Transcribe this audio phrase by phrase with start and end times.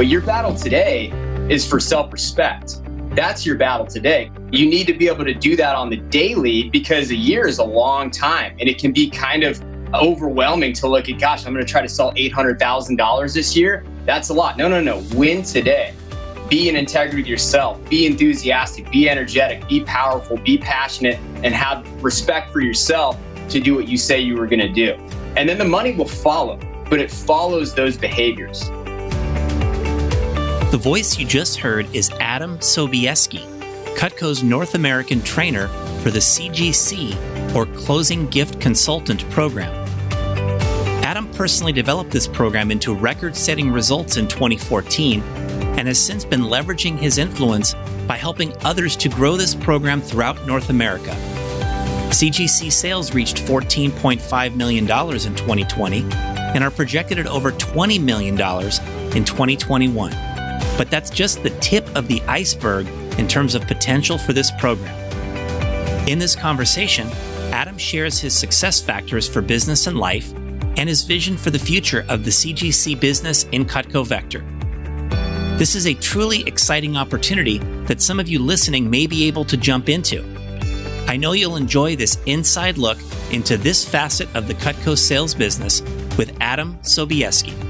[0.00, 1.10] But your battle today
[1.50, 2.80] is for self respect.
[3.14, 4.30] That's your battle today.
[4.50, 7.58] You need to be able to do that on the daily because a year is
[7.58, 11.52] a long time and it can be kind of overwhelming to look at, gosh, I'm
[11.52, 13.84] going to try to sell $800,000 this year.
[14.06, 14.56] That's a lot.
[14.56, 15.04] No, no, no.
[15.12, 15.92] Win today.
[16.48, 17.86] Be in integrity with yourself.
[17.90, 18.90] Be enthusiastic.
[18.90, 19.68] Be energetic.
[19.68, 20.38] Be powerful.
[20.38, 23.18] Be passionate and have respect for yourself
[23.50, 24.92] to do what you say you were going to do.
[25.36, 26.58] And then the money will follow,
[26.88, 28.70] but it follows those behaviors.
[30.70, 33.44] The voice you just heard is Adam Sobieski,
[33.96, 35.66] Cutco's North American trainer
[36.00, 39.72] for the CGC or Closing Gift Consultant program.
[41.02, 45.20] Adam personally developed this program into record setting results in 2014
[45.76, 47.74] and has since been leveraging his influence
[48.06, 51.10] by helping others to grow this program throughout North America.
[52.10, 59.24] CGC sales reached $14.5 million in 2020 and are projected at over $20 million in
[59.24, 60.29] 2021.
[60.80, 64.96] But that's just the tip of the iceberg in terms of potential for this program.
[66.08, 67.06] In this conversation,
[67.52, 70.32] Adam shares his success factors for business and life
[70.78, 74.42] and his vision for the future of the CGC business in Cutco Vector.
[75.58, 79.58] This is a truly exciting opportunity that some of you listening may be able to
[79.58, 80.24] jump into.
[81.06, 82.96] I know you'll enjoy this inside look
[83.30, 85.82] into this facet of the Cutco sales business
[86.16, 87.69] with Adam Sobieski.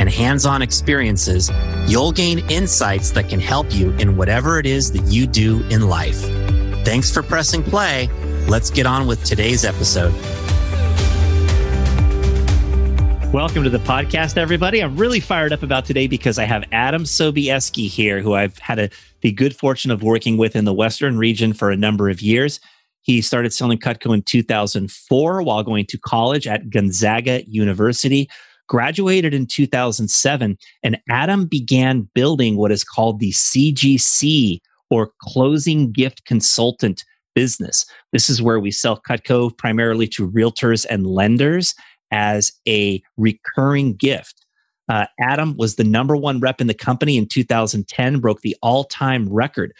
[0.00, 1.50] and hands on experiences,
[1.86, 5.90] you'll gain insights that can help you in whatever it is that you do in
[5.90, 6.22] life.
[6.86, 8.08] Thanks for pressing play.
[8.48, 10.14] Let's get on with today's episode.
[13.30, 14.82] Welcome to the podcast, everybody.
[14.82, 18.78] I'm really fired up about today because I have Adam Sobieski here, who I've had
[18.78, 18.88] a,
[19.20, 22.58] the good fortune of working with in the Western region for a number of years.
[23.02, 28.30] He started selling Cutco in 2004 while going to college at Gonzaga University,
[28.70, 34.60] graduated in 2007, and Adam began building what is called the CGC
[34.90, 37.04] or Closing Gift Consultant
[37.34, 37.84] business.
[38.12, 41.74] This is where we sell Cutco primarily to realtors and lenders
[42.12, 44.46] as a recurring gift.
[44.88, 48.84] Uh, Adam was the number one rep in the company in 2010, broke the all
[48.84, 49.72] time record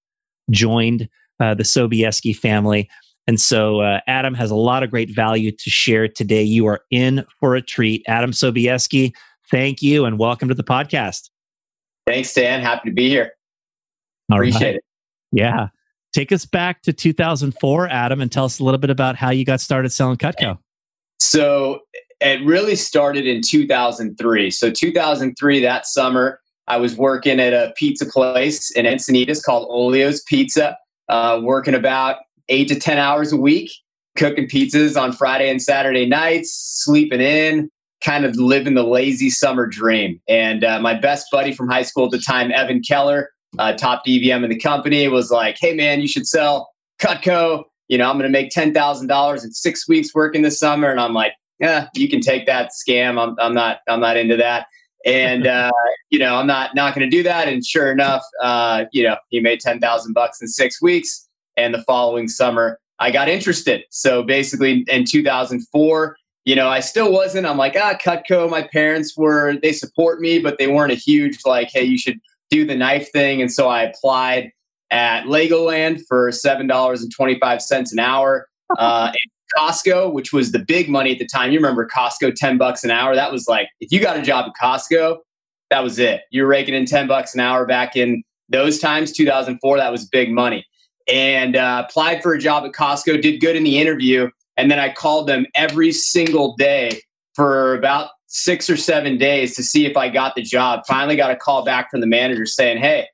[0.51, 1.09] joined
[1.39, 2.89] uh, the Sobieski family.
[3.27, 6.43] And so uh, Adam has a lot of great value to share today.
[6.43, 8.03] You are in for a treat.
[8.09, 9.13] Adam Sobieski,
[9.51, 11.31] thank you and welcome to the podcast.
[12.07, 12.61] Thanks, Dan.
[12.61, 13.33] Happy to be here.
[14.31, 14.75] Appreciate right.
[14.77, 14.85] it.
[15.33, 15.69] Yeah.
[16.13, 19.45] Take us back to 2004, Adam, and tell us a little bit about how you
[19.45, 20.59] got started selling Cutco.
[21.21, 21.81] So
[22.21, 24.51] it really started in 2003.
[24.51, 30.23] So 2003, that summer, I was working at a pizza place in Encinitas called Olio's
[30.23, 30.77] Pizza,
[31.09, 32.17] uh, working about
[32.49, 33.71] eight to 10 hours a week,
[34.17, 37.71] cooking pizzas on Friday and Saturday nights, sleeping in,
[38.05, 40.21] kind of living the lazy summer dream.
[40.29, 44.05] And uh, my best buddy from high school at the time, Evan Keller, uh, top
[44.07, 46.71] DVM in the company, was like, "Hey man, you should sell
[47.01, 47.65] Cutco.
[47.89, 50.91] You know, I'm going to make ten thousand dollars in six weeks working this summer."
[50.91, 53.21] And I'm like, "Yeah, you can take that scam.
[53.21, 54.67] I'm, I'm not I'm not into that."
[55.05, 55.73] And uh,
[56.11, 57.49] you know, I'm not not going to do that.
[57.49, 61.27] And sure enough, uh, you know, he made ten thousand bucks in six weeks.
[61.57, 63.83] And the following summer, I got interested.
[63.91, 67.47] So basically, in 2004 you know, I still wasn't.
[67.47, 68.49] I'm like, ah, Cutco.
[68.49, 72.19] My parents were, they support me, but they weren't a huge, like, hey, you should
[72.51, 73.41] do the knife thing.
[73.41, 74.51] And so I applied
[74.91, 78.47] at Legoland for $7.25 an hour.
[78.79, 79.11] Uh,
[79.59, 81.51] Costco, which was the big money at the time.
[81.51, 83.17] You remember Costco, 10 bucks an hour.
[83.17, 85.19] That was like, if you got a job at Costco,
[85.71, 86.23] that was it.
[86.31, 89.77] You were raking in 10 bucks an hour back in those times, 2004.
[89.79, 90.65] That was big money.
[91.13, 94.31] And uh, applied for a job at Costco, did good in the interview.
[94.61, 97.01] And then I called them every single day
[97.35, 100.83] for about six or seven days to see if I got the job.
[100.87, 103.09] Finally got a call back from the manager saying, Hey,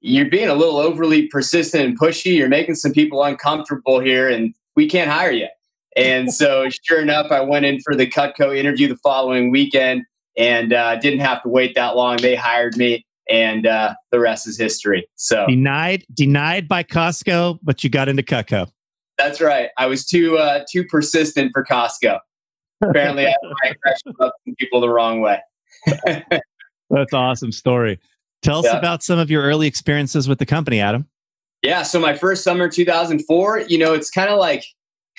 [0.00, 2.34] you're being a little overly persistent and pushy.
[2.34, 5.48] You're making some people uncomfortable here and we can't hire you.
[5.94, 10.04] And so, sure enough, I went in for the Cutco interview the following weekend
[10.38, 12.16] and uh, didn't have to wait that long.
[12.18, 15.08] They hired me, and uh, the rest is history.
[15.16, 18.70] So denied, denied by Costco, but you got into Cutco.
[19.18, 19.70] That's right.
[19.76, 22.20] I was too uh, too persistent for Costco.
[22.82, 23.34] Apparently, I,
[23.64, 25.40] I up people the wrong way.
[26.90, 27.98] That's awesome story.
[28.42, 28.78] Tell us yeah.
[28.78, 31.06] about some of your early experiences with the company, Adam.
[31.62, 34.64] Yeah, so my first summer 2004, you know, it's kind of like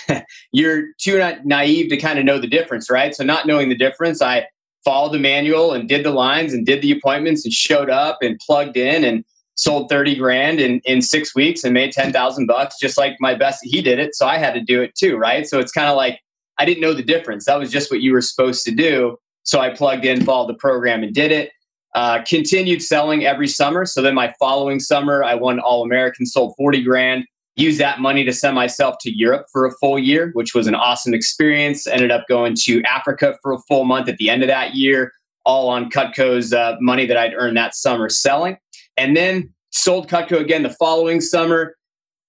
[0.54, 3.14] you're too naive to kind of know the difference, right?
[3.14, 4.48] So not knowing the difference, I
[4.86, 8.40] followed the manual and did the lines and did the appointments and showed up and
[8.40, 9.26] plugged in and
[9.60, 13.60] sold 30 grand in, in six weeks and made 10,000 bucks, just like my best.
[13.62, 14.16] He did it.
[14.16, 15.18] So I had to do it too.
[15.18, 15.46] Right.
[15.46, 16.18] So it's kind of like,
[16.58, 17.44] I didn't know the difference.
[17.46, 19.18] That was just what you were supposed to do.
[19.44, 21.52] So I plugged in, followed the program and did it.
[21.94, 23.86] Uh, continued selling every summer.
[23.86, 27.26] So then my following summer, I won All American, sold 40 grand,
[27.58, 30.76] used that money to send myself to Europe for a full year, which was an
[30.76, 31.86] awesome experience.
[31.86, 35.12] Ended up going to Africa for a full month at the end of that year,
[35.46, 38.58] all on Cutco's uh, money that I'd earned that summer selling
[39.00, 41.76] and then sold Cutco again the following summer.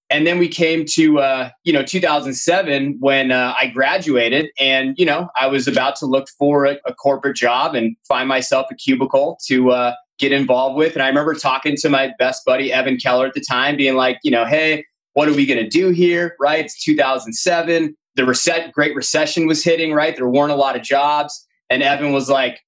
[0.09, 5.05] And then we came to uh, you know 2007 when uh, I graduated, and you
[5.05, 8.75] know I was about to look for a, a corporate job and find myself a
[8.75, 10.93] cubicle to uh, get involved with.
[10.93, 14.19] And I remember talking to my best buddy Evan Keller at the time, being like,
[14.21, 16.35] you know, hey, what are we going to do here?
[16.41, 16.65] Right?
[16.65, 17.95] It's 2007.
[18.15, 19.93] The reset, Great Recession was hitting.
[19.93, 20.13] Right?
[20.13, 22.61] There weren't a lot of jobs, and Evan was like,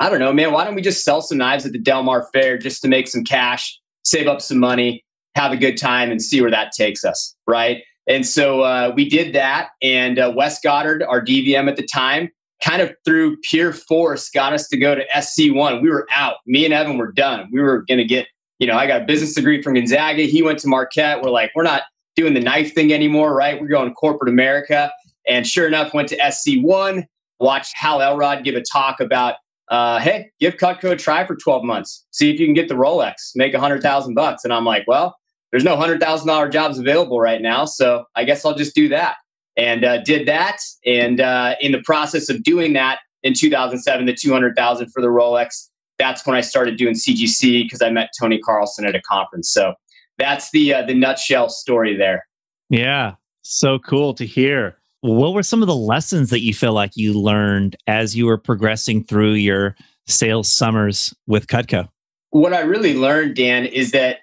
[0.00, 0.52] I don't know, man.
[0.52, 3.08] Why don't we just sell some knives at the Del Mar Fair just to make
[3.08, 5.04] some cash, save up some money,
[5.36, 7.82] have a good time, and see where that takes us, right?
[8.08, 9.70] And so uh, we did that.
[9.82, 12.30] And uh, Wes Goddard, our DVM at the time,
[12.62, 15.82] kind of through pure force got us to go to SC1.
[15.82, 16.36] We were out.
[16.46, 17.48] Me and Evan were done.
[17.52, 18.26] We were going to get,
[18.58, 20.22] you know, I got a business degree from Gonzaga.
[20.22, 21.22] He went to Marquette.
[21.22, 21.82] We're like, we're not
[22.16, 23.60] doing the knife thing anymore, right?
[23.60, 24.90] We're going corporate America.
[25.28, 27.04] And sure enough, went to SC1,
[27.40, 29.34] watched Hal Elrod give a talk about
[29.68, 32.06] uh, hey, give Cutco a try for 12 months.
[32.10, 34.44] See if you can get the Rolex, make a hundred thousand bucks.
[34.44, 35.16] And I'm like, well,
[35.50, 38.88] there's no hundred thousand dollar jobs available right now, so I guess I'll just do
[38.88, 39.16] that.
[39.56, 40.58] And uh, did that.
[40.84, 45.68] And uh, in the process of doing that in 2007, the 200,000 for the Rolex,
[45.98, 49.50] that's when I started doing CGC because I met Tony Carlson at a conference.
[49.50, 49.72] So
[50.18, 52.26] that's the uh, the nutshell story there.
[52.68, 54.76] Yeah, so cool to hear.
[55.06, 58.36] What were some of the lessons that you feel like you learned as you were
[58.36, 59.76] progressing through your
[60.08, 61.88] sales summers with Cutco?
[62.30, 64.18] What I really learned, Dan, is that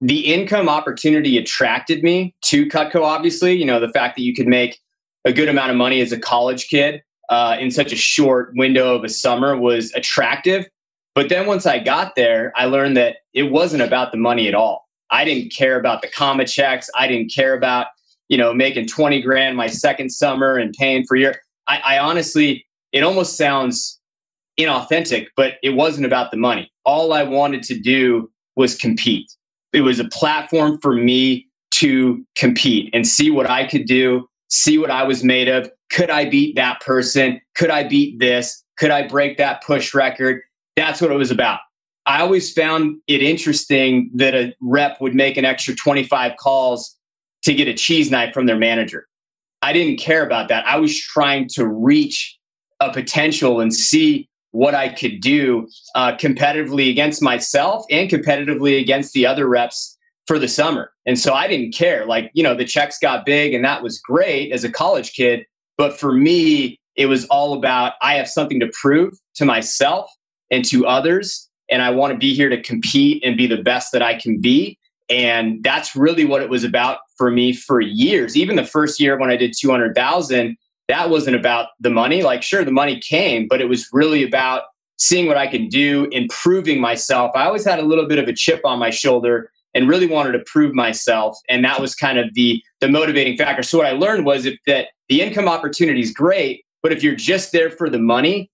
[0.00, 3.54] the income opportunity attracted me to Cutco, obviously.
[3.54, 4.78] You know, the fact that you could make
[5.24, 8.94] a good amount of money as a college kid uh, in such a short window
[8.94, 10.64] of a summer was attractive.
[11.16, 14.54] But then once I got there, I learned that it wasn't about the money at
[14.54, 14.88] all.
[15.10, 16.88] I didn't care about the comma checks.
[16.94, 17.88] I didn't care about
[18.30, 21.34] you know, making 20 grand my second summer and paying for your.
[21.66, 24.00] I, I honestly, it almost sounds
[24.58, 26.72] inauthentic, but it wasn't about the money.
[26.84, 29.30] All I wanted to do was compete.
[29.72, 34.78] It was a platform for me to compete and see what I could do, see
[34.78, 35.70] what I was made of.
[35.90, 37.40] Could I beat that person?
[37.56, 38.62] Could I beat this?
[38.78, 40.40] Could I break that push record?
[40.76, 41.60] That's what it was about.
[42.06, 46.96] I always found it interesting that a rep would make an extra 25 calls
[47.42, 49.06] to get a cheese knife from their manager.
[49.62, 50.66] I didn't care about that.
[50.66, 52.38] I was trying to reach
[52.80, 59.12] a potential and see what I could do uh, competitively against myself and competitively against
[59.12, 60.92] the other reps for the summer.
[61.06, 62.06] And so I didn't care.
[62.06, 65.44] Like, you know, the checks got big and that was great as a college kid.
[65.76, 70.10] But for me, it was all about I have something to prove to myself
[70.50, 71.48] and to others.
[71.70, 74.40] and I want to be here to compete and be the best that I can
[74.40, 74.76] be.
[75.10, 78.36] And that's really what it was about for me for years.
[78.36, 80.56] Even the first year when I did 200,000,
[80.88, 82.22] that wasn't about the money.
[82.22, 84.62] Like, sure, the money came, but it was really about
[84.98, 87.32] seeing what I can do, improving myself.
[87.34, 90.32] I always had a little bit of a chip on my shoulder and really wanted
[90.32, 91.38] to prove myself.
[91.48, 93.62] And that was kind of the, the motivating factor.
[93.62, 97.14] So what I learned was if that the income opportunity is great, but if you're
[97.14, 98.50] just there for the money,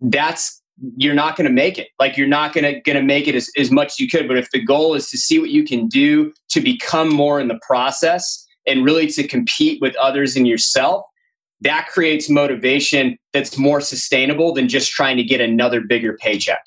[0.00, 0.59] that's
[0.96, 1.88] you're not going to make it.
[1.98, 4.28] Like you're not going to going to make it as, as much as you could.
[4.28, 7.48] But if the goal is to see what you can do to become more in
[7.48, 11.04] the process and really to compete with others and yourself,
[11.60, 16.64] that creates motivation that's more sustainable than just trying to get another bigger paycheck.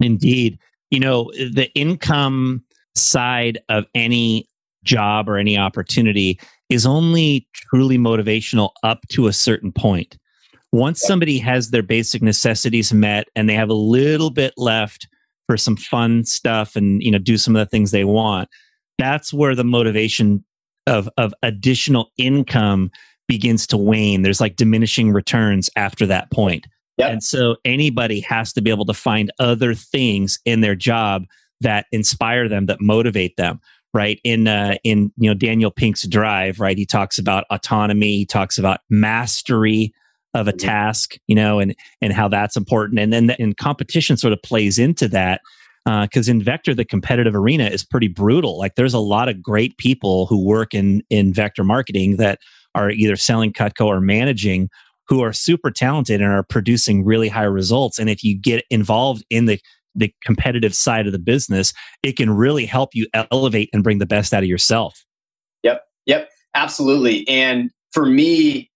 [0.00, 0.58] Indeed.
[0.90, 2.64] You know, the income
[2.94, 4.48] side of any
[4.84, 10.16] job or any opportunity is only truly motivational up to a certain point
[10.72, 15.08] once somebody has their basic necessities met and they have a little bit left
[15.46, 18.48] for some fun stuff and you know do some of the things they want
[18.98, 20.44] that's where the motivation
[20.86, 22.90] of of additional income
[23.28, 24.22] begins to wane.
[24.22, 26.66] There's like diminishing returns after that point.
[26.96, 27.12] Yep.
[27.12, 31.26] and so anybody has to be able to find other things in their job
[31.60, 33.60] that inspire them that motivate them
[33.94, 34.20] right?
[34.22, 36.76] In uh, in you know Daniel Pink's drive right?
[36.76, 38.18] He talks about autonomy.
[38.18, 39.94] He talks about mastery
[40.34, 40.66] of a mm-hmm.
[40.66, 43.00] task, you know, and and how that's important.
[43.00, 45.40] And then the, and competition sort of plays into that
[45.84, 48.58] because uh, in vector the competitive arena is pretty brutal.
[48.58, 52.40] Like there's a lot of great people who work in in vector marketing that
[52.74, 54.68] are either selling Cutco or managing
[55.08, 57.98] who are super talented and are producing really high results.
[57.98, 59.58] And if you get involved in the
[59.94, 64.06] the competitive side of the business, it can really help you elevate and bring the
[64.06, 65.04] best out of yourself.
[65.64, 65.82] Yep.
[66.06, 66.28] Yep.
[66.54, 67.26] Absolutely.
[67.28, 68.67] And for me,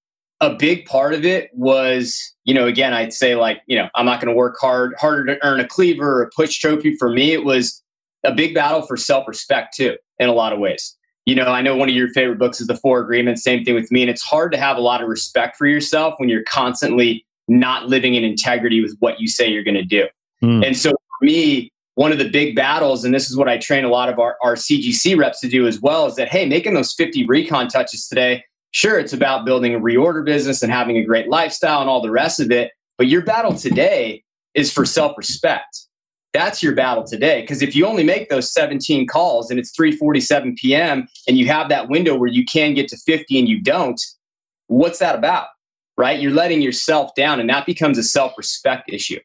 [0.43, 4.05] a big part of it was, you know, again, I'd say like, you know, I'm
[4.05, 6.97] not going to work hard, harder to earn a cleaver or a push trophy.
[6.97, 7.81] For me, it was
[8.25, 10.97] a big battle for self respect too, in a lot of ways.
[11.27, 13.77] You know, I know one of your favorite books is The Four Agreements, same thing
[13.77, 14.03] with me.
[14.03, 17.89] And it's hard to have a lot of respect for yourself when you're constantly not
[17.89, 20.09] living in integrity with what you say you're going to do.
[20.43, 20.67] Mm.
[20.67, 23.85] And so for me, one of the big battles, and this is what I train
[23.85, 26.75] a lot of our, our CGC reps to do as well, is that, hey, making
[26.75, 28.43] those 50 recon touches today
[28.73, 32.11] Sure, it's about building a reorder business and having a great lifestyle and all the
[32.11, 32.73] rest of it.
[32.97, 34.25] But your battle today
[34.55, 35.87] is for self respect.
[36.33, 37.43] That's your battle today.
[37.43, 41.07] Because if you only make those 17 calls and it's 3:47 p.m.
[41.29, 44.01] and you have that window where you can get to 50 and you don't,
[44.69, 45.49] what's that about?
[45.99, 46.19] Right?
[46.19, 49.21] You're letting yourself down, and that becomes a self-respect issue.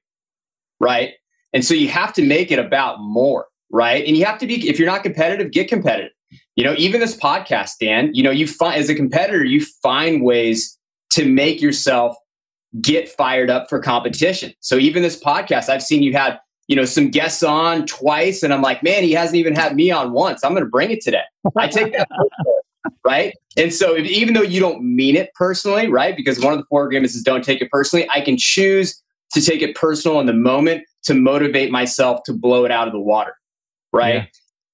[0.81, 1.13] Right.
[1.53, 3.47] And so you have to make it about more.
[3.71, 4.05] Right.
[4.05, 6.11] And you have to be, if you're not competitive, get competitive
[6.57, 10.23] you know even this podcast dan you know you find as a competitor you find
[10.23, 10.77] ways
[11.09, 12.17] to make yourself
[12.81, 14.53] get fired up for competition.
[14.59, 16.37] So even this podcast i've seen you had
[16.67, 19.89] you know some guests on twice and i'm like man he hasn't even had me
[19.89, 20.43] on once.
[20.43, 21.23] I'm going to bring it today.
[21.55, 22.09] I take that
[23.05, 23.33] right?
[23.55, 26.65] And so if, even though you don't mean it personally right because one of the
[26.65, 29.01] four agreements is don't take it personally i can choose
[29.33, 32.93] to take it personal in the moment to motivate myself to blow it out of
[32.93, 33.35] the water
[33.93, 34.29] right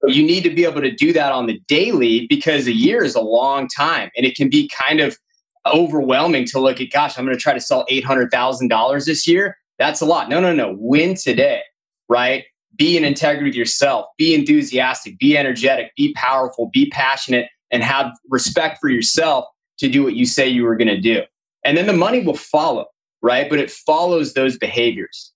[0.08, 3.16] you need to be able to do that on the daily because a year is
[3.16, 5.18] a long time and it can be kind of
[5.66, 9.58] overwhelming to look at, gosh, I'm going to try to sell $800,000 this year.
[9.80, 10.30] That's a lot.
[10.30, 10.76] No, no, no.
[10.78, 11.62] Win today,
[12.10, 12.44] right?
[12.76, 18.12] Be in integrity with yourself, be enthusiastic, be energetic, be powerful, be passionate, and have
[18.30, 19.46] respect for yourself
[19.80, 21.24] to do what you say you were going to do.
[21.66, 22.86] And then the money will follow,
[23.22, 23.50] right?
[23.50, 25.33] But it follows those behaviors.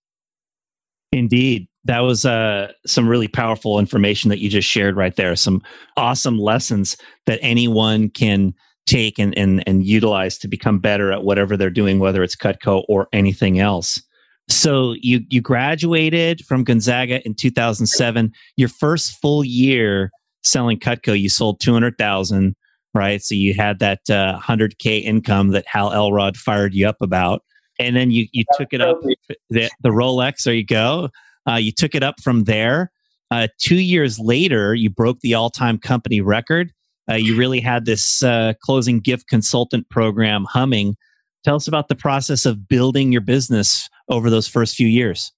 [1.11, 5.35] Indeed that was uh, some really powerful information that you just shared right there.
[5.37, 5.61] Some
[5.95, 8.53] awesome lessons that anyone can
[8.85, 12.83] take and, and, and utilize to become better at whatever they're doing, whether it's Cutco
[12.89, 14.01] or anything else.
[14.49, 18.31] So you you graduated from Gonzaga in 2007.
[18.55, 20.09] Your first full year
[20.43, 22.55] selling Cutco, you sold 200,000,
[22.93, 23.21] right?
[23.21, 27.43] So you had that uh, 100k income that Hal Elrod fired you up about,
[27.79, 29.01] and then you you took it up
[29.49, 30.43] the, the Rolex.
[30.43, 31.09] There you go.
[31.47, 32.91] Uh, you took it up from there.
[33.31, 36.71] Uh, two years later, you broke the all time company record.
[37.09, 40.95] Uh, you really had this uh, closing gift consultant program humming.
[41.43, 45.31] Tell us about the process of building your business over those first few years.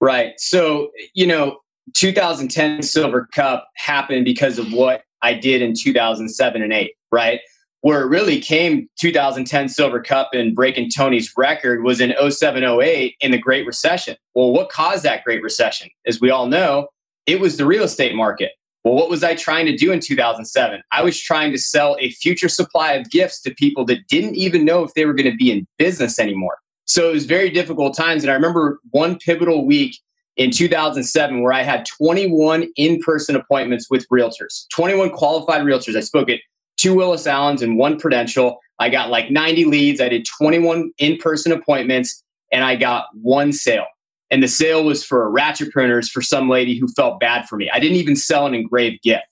[0.00, 0.32] Right.
[0.38, 1.58] So, you know,
[1.94, 7.40] 2010 Silver Cup happened because of what I did in 2007 and 8, right?
[7.80, 13.16] Where it really came 2010 Silver Cup and breaking Tony's record was in 07 08
[13.20, 14.16] in the Great Recession.
[14.34, 15.88] Well, what caused that Great Recession?
[16.06, 16.88] As we all know,
[17.26, 18.52] it was the real estate market.
[18.84, 20.80] Well, what was I trying to do in 2007?
[20.92, 24.64] I was trying to sell a future supply of gifts to people that didn't even
[24.64, 26.58] know if they were going to be in business anymore.
[26.84, 28.22] So it was very difficult times.
[28.22, 29.98] And I remember one pivotal week
[30.36, 35.96] in 2007 where I had 21 in person appointments with realtors, 21 qualified realtors.
[35.96, 36.38] I spoke at
[36.76, 38.58] two Willis Allens and one Prudential.
[38.78, 40.00] I got like 90 leads.
[40.00, 43.86] I did 21 in person appointments and I got one sale.
[44.30, 47.70] And the sale was for ratchet printers for some lady who felt bad for me.
[47.70, 49.24] I didn't even sell an engraved gift.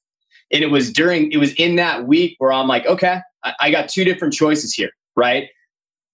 [0.53, 3.71] And it was during, it was in that week where I'm like, okay, I, I
[3.71, 5.49] got two different choices here, right?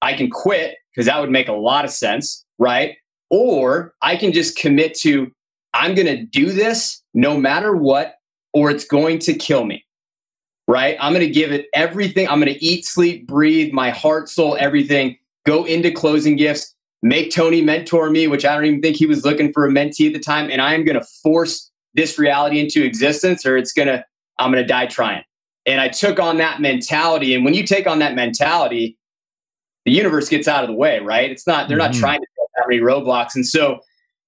[0.03, 2.97] I can quit because that would make a lot of sense, right?
[3.29, 5.31] Or I can just commit to,
[5.75, 8.15] I'm going to do this no matter what,
[8.53, 9.85] or it's going to kill me,
[10.71, 10.97] right?
[11.01, 12.29] I'm going to give it everything.
[12.29, 17.33] I'm going to eat, sleep, breathe, my heart, soul, everything, go into closing gifts, make
[17.33, 20.13] Tony mentor me, which I don't even think he was looking for a mentee at
[20.13, 20.49] the time.
[20.49, 24.05] And I am going to force this reality into existence, or it's going to,
[24.39, 25.25] I'm going to die trying.
[25.67, 27.35] And I took on that mentality.
[27.35, 28.97] And when you take on that mentality,
[29.87, 31.33] the universe gets out of the way, right?
[31.33, 31.93] It's not, they're mm-hmm.
[31.93, 33.35] not trying to build that many roadblocks.
[33.35, 33.81] And so,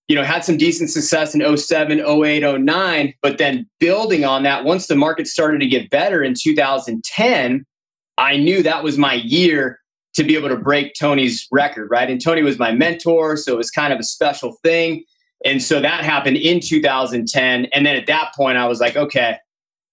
[0.09, 4.65] you know, had some decent success in 07, 08, 09, but then building on that,
[4.65, 7.65] once the market started to get better in 2010,
[8.19, 9.79] I knew that was my year
[10.15, 12.11] to be able to break Tony's record, right?
[12.11, 15.05] And Tony was my mentor, so it was kind of a special thing.
[15.45, 17.67] And so that happened in 2010.
[17.67, 19.39] And then at that point, I was like, okay,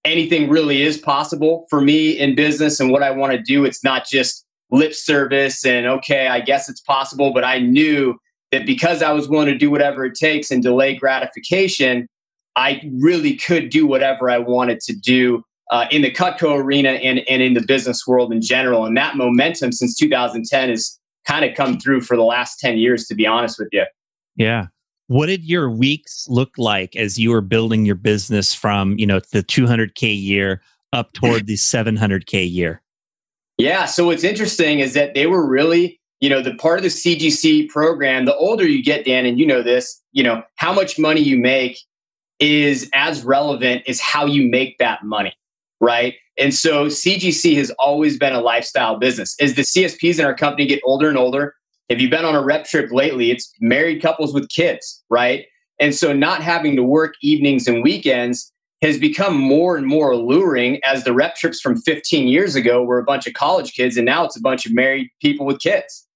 [0.05, 3.65] anything really is possible for me in business and what I want to do.
[3.65, 8.19] It's not just lip service and okay, I guess it's possible, but I knew
[8.51, 12.07] that because I was willing to do whatever it takes and delay gratification,
[12.55, 17.19] I really could do whatever I wanted to do uh, in the Cutco arena and,
[17.29, 18.85] and in the business world in general.
[18.85, 23.05] And that momentum since 2010 has kind of come through for the last 10 years,
[23.07, 23.85] to be honest with you.
[24.35, 24.67] Yeah.
[25.07, 29.19] What did your weeks look like as you were building your business from, you know,
[29.31, 30.61] the 200K year
[30.93, 32.81] up toward the 700K year?
[33.57, 33.85] Yeah.
[33.85, 37.69] So what's interesting is that they were really, you know, the part of the CGC
[37.69, 41.21] program, the older you get, Dan, and you know this, you know, how much money
[41.21, 41.79] you make
[42.39, 45.33] is as relevant as how you make that money.
[45.81, 46.15] Right.
[46.37, 49.35] And so CGC has always been a lifestyle business.
[49.39, 51.53] As the CSPs in our company get older and older,
[51.87, 55.45] if you've been on a rep trip lately, it's married couples with kids, right?
[55.79, 58.51] And so not having to work evenings and weekends
[58.81, 62.99] has become more and more alluring as the rep trips from 15 years ago were
[62.99, 66.07] a bunch of college kids and now it's a bunch of married people with kids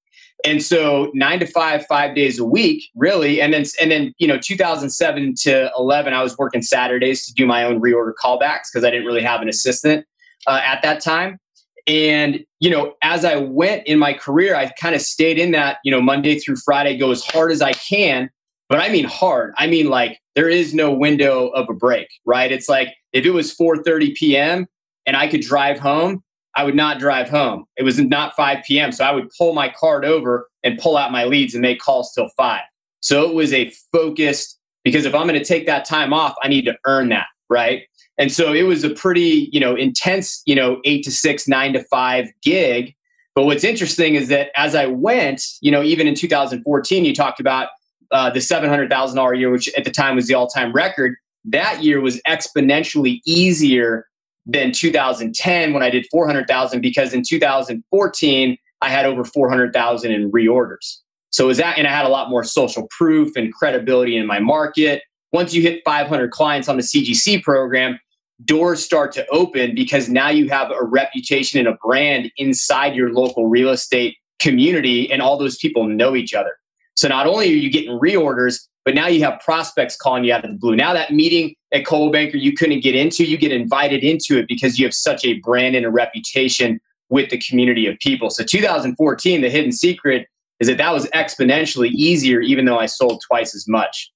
[0.44, 4.28] and so nine to five five days a week really and then and then you
[4.28, 8.84] know 2007 to 11 i was working saturdays to do my own reorder callbacks because
[8.84, 10.06] i didn't really have an assistant
[10.48, 11.40] uh, at that time
[11.88, 15.78] and you know as i went in my career i kind of stayed in that
[15.84, 18.30] you know monday through friday go as hard as i can
[18.74, 19.54] but I mean hard.
[19.58, 22.52] I mean like there is no window of a break, right?
[22.52, 24.66] It's like if it was 4:30 p.m.
[25.06, 26.24] and I could drive home,
[26.56, 27.66] I would not drive home.
[27.78, 28.92] It was not 5 p.m.
[28.92, 32.12] So I would pull my card over and pull out my leads and make calls
[32.14, 32.62] till 5.
[33.00, 36.48] So it was a focused because if I'm going to take that time off, I
[36.48, 37.84] need to earn that, right?
[38.18, 41.74] And so it was a pretty, you know, intense, you know, 8 to 6, 9
[41.74, 42.96] to 5 gig.
[43.36, 47.40] But what's interesting is that as I went, you know, even in 2014 you talked
[47.40, 47.70] about
[48.12, 52.00] uh, the $700,000 year, which at the time was the all time record, that year
[52.00, 54.06] was exponentially easier
[54.46, 60.98] than 2010 when I did 400,000 because in 2014, I had over 400,000 in reorders.
[61.30, 64.40] So was that, and I had a lot more social proof and credibility in my
[64.40, 65.02] market.
[65.32, 68.00] Once you hit 500 clients on the CGC program,
[68.46, 73.12] doors start to open because now you have a reputation and a brand inside your
[73.12, 76.52] local real estate community, and all those people know each other.
[76.96, 80.44] So not only are you getting reorders, but now you have prospects calling you out
[80.44, 80.76] of the blue.
[80.76, 84.48] Now that meeting at Coldwell Banker you couldn't get into, you get invited into it
[84.48, 88.30] because you have such a brand and a reputation with the community of people.
[88.30, 90.28] So 2014, the hidden secret
[90.60, 94.12] is that that was exponentially easier, even though I sold twice as much.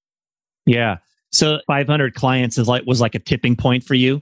[0.65, 0.97] Yeah.
[1.31, 4.21] So 500 clients is like was like a tipping point for you.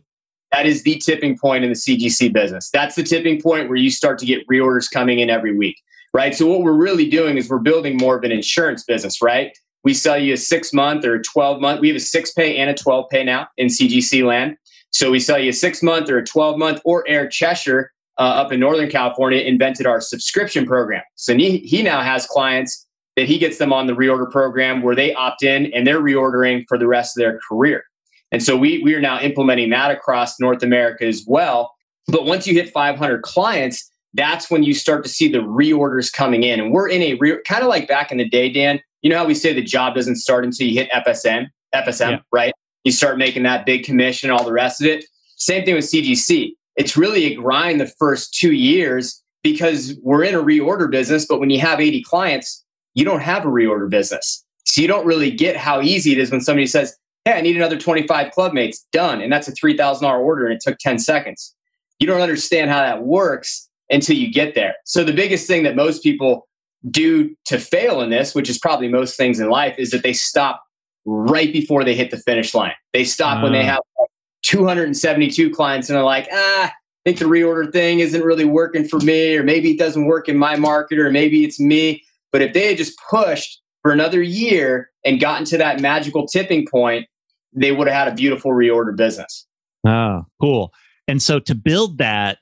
[0.52, 2.70] That is the tipping point in the CGC business.
[2.72, 5.76] That's the tipping point where you start to get reorders coming in every week
[6.16, 6.34] right?
[6.34, 9.56] So what we're really doing is we're building more of an insurance business, right?
[9.86, 11.80] We sell you a six month or 12 month.
[11.80, 14.58] We have a six pay and a 12 pay now in CGC land.
[14.90, 18.22] So we sell you a six month or a 12 month or Eric Cheshire uh,
[18.22, 21.04] up in Northern California invented our subscription program.
[21.16, 24.96] So he, he now has clients that he gets them on the reorder program where
[24.96, 27.84] they opt in and they're reordering for the rest of their career.
[28.32, 31.74] And so we, we are now implementing that across North America as well.
[32.08, 36.44] But once you hit 500 clients, that's when you start to see the reorders coming
[36.44, 36.60] in.
[36.60, 38.80] And we're in a re- kind of like back in the day, Dan.
[39.06, 42.20] You know how we say the job doesn't start until you hit FSM, FSM, yeah.
[42.32, 42.54] right?
[42.86, 45.06] You start making that big commission, all the rest of it.
[45.36, 46.54] Same thing with CGC.
[46.76, 51.28] It's really a grind the first two years because we're in a reorder business.
[51.28, 52.66] But when you have 80 clients,
[52.96, 54.44] you don't have a reorder business.
[54.64, 57.56] So you don't really get how easy it is when somebody says, Hey, I need
[57.56, 59.22] another 25 clubmates, done.
[59.22, 61.54] And that's a $3,000 order and it took 10 seconds.
[62.00, 64.74] You don't understand how that works until you get there.
[64.84, 66.48] So the biggest thing that most people
[66.90, 70.14] do to fail in this, which is probably most things in life, is that they
[70.14, 70.64] stop
[71.06, 72.74] right before they hit the finish line.
[72.94, 73.44] They stop uh.
[73.44, 73.74] when they ah.
[73.74, 73.82] have
[74.44, 76.74] 272 clients and they're like, ah, I
[77.06, 80.38] think the reorder thing isn't really working for me, or maybe it doesn't work in
[80.38, 82.04] my market, or maybe it's me.
[82.32, 86.66] But if they had just pushed for another year and gotten to that magical tipping
[86.70, 87.08] point,
[87.54, 89.46] they would have had a beautiful reorder business.
[89.88, 90.74] Oh, cool.
[91.08, 92.40] And so to build that,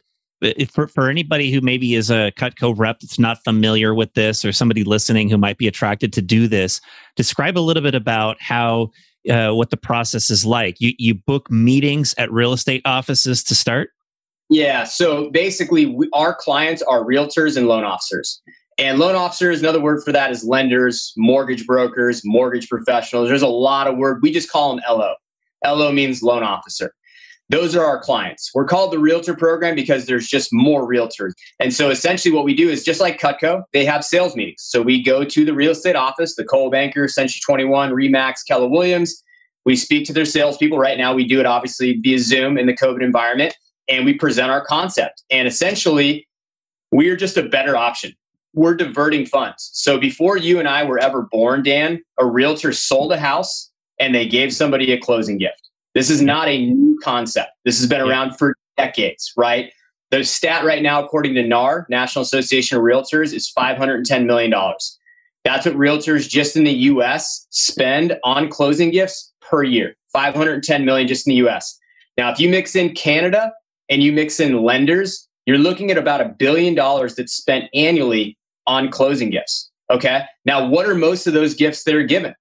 [0.72, 4.52] for, for anybody who maybe is a Cutco rep that's not familiar with this, or
[4.52, 6.82] somebody listening who might be attracted to do this,
[7.16, 8.92] describe a little bit about how
[9.30, 10.80] uh, what the process is like.
[10.80, 13.90] You you book meetings at real estate offices to start.
[14.50, 14.84] Yeah.
[14.84, 18.42] So basically, we, our clients are realtors and loan officers.
[18.78, 23.30] And loan officers, another word for that is lenders, mortgage brokers, mortgage professionals.
[23.30, 24.22] There's a lot of word.
[24.22, 25.14] We just call them LO.
[25.66, 26.94] LO means loan officer.
[27.54, 28.50] Those are our clients.
[28.56, 31.34] We're called the realtor program because there's just more realtors.
[31.60, 34.63] And so essentially what we do is just like Cutco, they have sales meetings.
[34.63, 38.68] So we go to the real estate office, the Coldwell Banker, Century 21, Remax, Keller
[38.68, 39.24] Williams.
[39.66, 40.80] We speak to their salespeople.
[40.80, 43.54] Right now, we do it obviously via Zoom in the COVID environment,
[43.88, 45.22] and we present our concept.
[45.30, 46.28] And essentially,
[46.92, 48.13] we are just a better option.
[48.56, 49.70] We're diverting funds.
[49.74, 54.16] So before you and I were ever born, Dan, a realtor sold a house and
[54.16, 55.62] they gave somebody a closing gift.
[55.94, 57.52] This is not a new concept.
[57.66, 59.72] This has been around for decades, right?
[60.12, 64.54] The stat right now, according to NAR, National Association of Realtors, is $510 million.
[65.44, 69.96] That's what realtors just in the US spend on closing gifts per year.
[70.14, 71.78] 510 million just in the US.
[72.18, 73.52] Now, if you mix in Canada
[73.90, 78.38] and you mix in lenders, you're looking at about a billion dollars that's spent annually
[78.68, 79.70] on closing gifts.
[79.90, 80.22] Okay.
[80.46, 82.34] Now, what are most of those gifts that are given?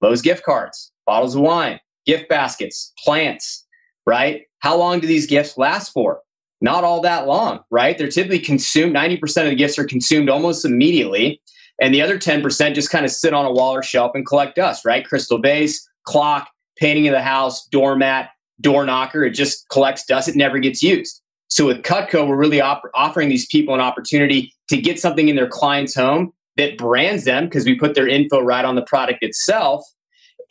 [0.00, 3.66] Lowe's gift cards, bottles of wine, gift baskets, plants,
[4.06, 4.42] right?
[4.60, 6.20] How long do these gifts last for?
[6.60, 7.98] Not all that long, right?
[7.98, 11.40] They're typically consumed, 90% of the gifts are consumed almost immediately.
[11.80, 14.54] And the other 10% just kind of sit on a wall or shelf and collect
[14.54, 15.04] dust, right?
[15.04, 19.24] Crystal vase, clock, painting of the house, doormat, door knocker.
[19.24, 20.28] It just collects dust.
[20.28, 21.20] It never gets used.
[21.48, 25.36] So with Cutco, we're really op- offering these people an opportunity to get something in
[25.36, 29.22] their client's home that brands them because we put their info right on the product
[29.22, 29.84] itself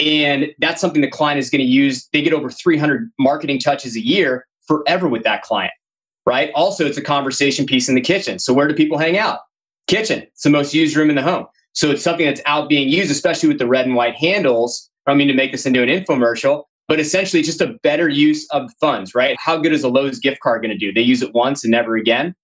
[0.01, 2.07] and that's something the client is going to use.
[2.11, 5.73] They get over 300 marketing touches a year forever with that client,
[6.25, 6.51] right?
[6.55, 8.39] Also, it's a conversation piece in the kitchen.
[8.39, 9.39] So, where do people hang out?
[9.87, 10.23] Kitchen.
[10.23, 11.45] It's the most used room in the home.
[11.73, 14.89] So, it's something that's out being used, especially with the red and white handles.
[15.07, 18.71] I mean, to make this into an infomercial, but essentially just a better use of
[18.79, 19.35] funds, right?
[19.39, 20.93] How good is a Lowe's gift card going to do?
[20.93, 22.35] They use it once and never again.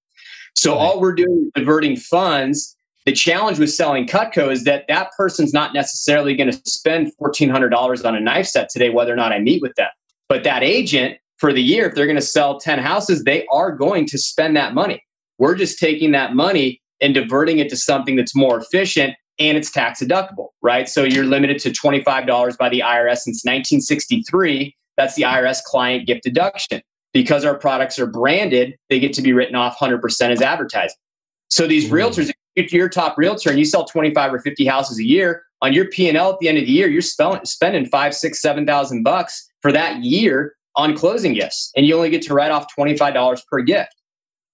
[0.55, 2.76] So, all we're doing is diverting funds
[3.07, 8.05] the challenge with selling Cutco is that that person's not necessarily going to spend $1,400
[8.05, 9.87] on a knife set today, whether or not I meet with them.
[10.27, 13.71] But that agent for the year, if they're going to sell 10 houses, they are
[13.71, 15.01] going to spend that money.
[15.37, 19.71] We're just taking that money and diverting it to something that's more efficient and it's
[19.71, 20.89] tax deductible, right?
[20.89, 24.75] So you're limited to $25 by the IRS since 1963.
[24.97, 26.81] That's the IRS client gift deduction.
[27.13, 30.97] Because our products are branded, they get to be written off 100% as advertising.
[31.49, 31.93] So these mm-hmm.
[31.95, 35.43] realtors, if you're a top realtor and you sell 25 or 50 houses a year
[35.61, 39.03] on your P&L at the end of the year, you're spending five, six, seven thousand
[39.03, 43.41] bucks for that year on closing gifts, and you only get to write off $25
[43.49, 43.95] per gift.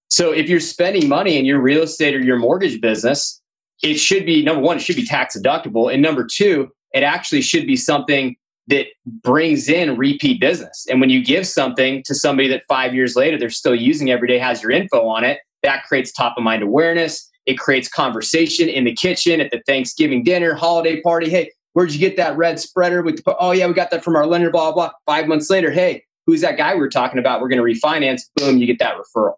[0.08, 3.40] So if you're spending money in your real estate or your mortgage business,
[3.82, 5.92] it should be number one, it should be tax deductible.
[5.92, 8.36] And number two, it actually should be something
[8.68, 8.86] that
[9.22, 10.86] brings in repeat business.
[10.88, 14.28] And when you give something to somebody that five years later they're still using every
[14.28, 17.30] day, has your info on it, that creates top of mind awareness.
[17.46, 21.28] It creates conversation in the kitchen at the Thanksgiving dinner, holiday party.
[21.28, 24.16] Hey, where'd you get that red spreader with the, oh yeah, we got that from
[24.16, 24.92] our lender, blah, blah, blah.
[25.06, 27.40] Five months later, hey, who's that guy we were talking about?
[27.40, 28.22] We're going to refinance.
[28.36, 29.34] Boom, you get that referral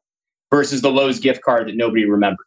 [0.50, 2.46] versus the Lowe's gift card that nobody remembered.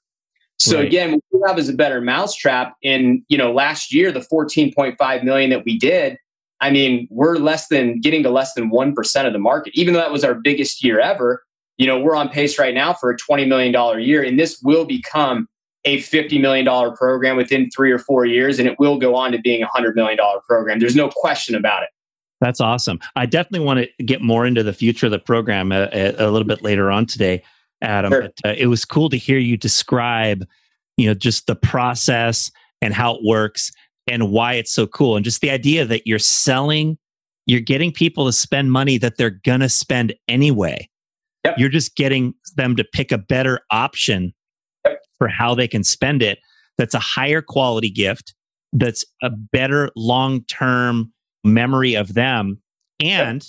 [0.60, 0.86] So right.
[0.86, 2.76] again, what we have is a better mousetrap.
[2.82, 6.18] In you know, last year, the 14.5 million that we did,
[6.60, 9.74] I mean, we're less than getting to less than one percent of the market.
[9.76, 11.44] Even though that was our biggest year ever,
[11.80, 14.86] you know, we're on pace right now for a $20 million year, and this will
[14.86, 15.48] become
[15.86, 19.40] a $50 million program within three or four years, and it will go on to
[19.40, 20.80] being a $100 million program.
[20.80, 21.90] There's no question about it.
[22.42, 23.00] That's awesome.
[23.16, 26.30] I definitely want to get more into the future of the program a, a, a
[26.30, 27.44] little bit later on today,
[27.82, 28.12] Adam.
[28.12, 28.22] Sure.
[28.24, 30.46] But uh, it was cool to hear you describe,
[30.98, 33.72] you know, just the process and how it works
[34.06, 36.98] and why it's so cool, and just the idea that you're selling,
[37.46, 40.90] you're getting people to spend money that they're gonna spend anyway.
[41.46, 41.56] Yep.
[41.58, 44.34] You're just getting them to pick a better option
[44.86, 45.00] yep.
[45.18, 46.40] for how they can spend it.
[46.78, 48.34] That's a higher quality gift.
[48.74, 51.12] that's a better long term
[51.44, 52.62] memory of them.
[53.00, 53.48] And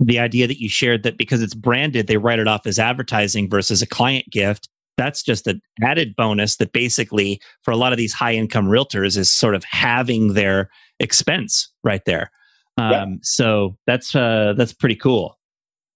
[0.00, 3.48] the idea that you shared that because it's branded, they write it off as advertising
[3.48, 4.68] versus a client gift.
[4.96, 9.16] That's just an added bonus that basically, for a lot of these high income realtors,
[9.16, 10.68] is sort of having their
[11.00, 12.30] expense right there.
[12.76, 15.38] Um, So that's uh, that's pretty cool.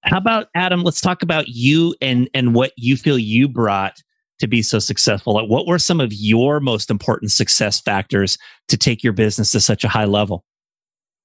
[0.09, 0.83] How about Adam?
[0.83, 4.03] Let's talk about you and and what you feel you brought
[4.39, 5.35] to be so successful.
[5.35, 9.61] Like, what were some of your most important success factors to take your business to
[9.61, 10.45] such a high level?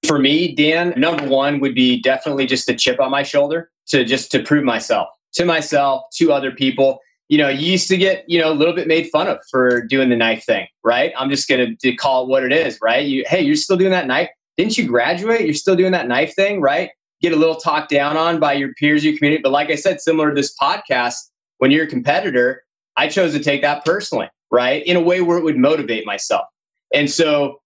[0.05, 4.03] For me, Dan, number one would be definitely just a chip on my shoulder to
[4.03, 6.99] just to prove myself to myself, to other people.
[7.29, 9.81] You know, you used to get, you know, a little bit made fun of for
[9.81, 11.11] doing the knife thing, right?
[11.17, 13.05] I'm just going to call it what it is, right?
[13.05, 14.29] You, hey, you're still doing that knife.
[14.57, 15.41] Didn't you graduate?
[15.41, 16.91] You're still doing that knife thing, right?
[17.23, 19.41] Get a little talked down on by your peers, your community.
[19.41, 21.15] But like I said, similar to this podcast,
[21.57, 22.63] when you're a competitor,
[22.97, 24.85] I chose to take that personally, right?
[24.85, 26.45] In a way where it would motivate myself.
[26.93, 27.59] And so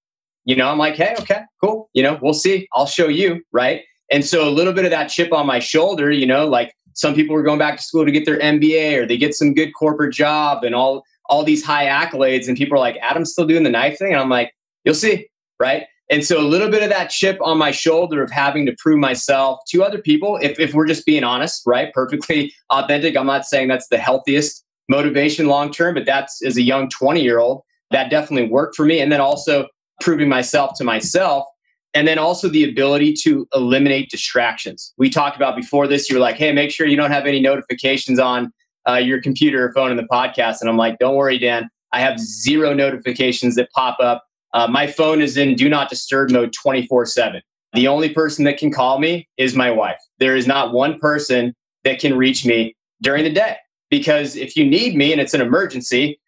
[0.48, 1.90] you know, I'm like, hey, okay, cool.
[1.94, 2.70] You know, we'll see.
[2.74, 3.84] I'll show you, right?
[4.10, 7.14] And so a little bit of that chip on my shoulder, you know, like some
[7.14, 9.74] people were going back to school to get their MBA or they get some good
[9.74, 13.64] corporate job and all all these high accolades, and people are like, Adam's still doing
[13.64, 14.54] the knife thing, and I'm like,
[14.86, 15.28] you'll see,
[15.60, 15.84] right?
[16.10, 18.98] And so a little bit of that chip on my shoulder of having to prove
[18.98, 21.94] myself to other people, if, if we're just being honest, right?
[21.94, 23.18] Perfectly authentic.
[23.18, 27.22] I'm not saying that's the healthiest motivation long term, but that's as a young 20
[27.22, 29.00] year old, that definitely worked for me.
[29.00, 29.68] And then also
[30.02, 31.46] proving myself to myself.
[31.94, 34.94] And then also the ability to eliminate distractions.
[34.98, 37.40] We talked about before this, you were like, hey, make sure you don't have any
[37.40, 38.54] notifications on
[38.88, 40.62] uh, your computer or phone in the podcast.
[40.62, 41.70] And I'm like, don't worry, Dan.
[41.94, 44.27] I have zero notifications that pop up.
[44.58, 47.42] Uh, my phone is in do not disturb mode 24 7.
[47.74, 50.00] The only person that can call me is my wife.
[50.18, 53.58] There is not one person that can reach me during the day
[53.92, 56.20] because if you need me and it's an emergency,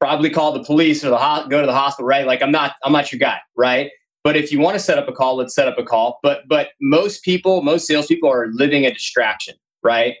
[0.00, 2.26] probably call the police or the ho- go to the hospital, right?
[2.26, 3.90] Like I'm not I'm not your guy, right?
[4.22, 6.20] But if you want to set up a call, let's set up a call.
[6.22, 10.14] But but most people, most salespeople are living a distraction, right?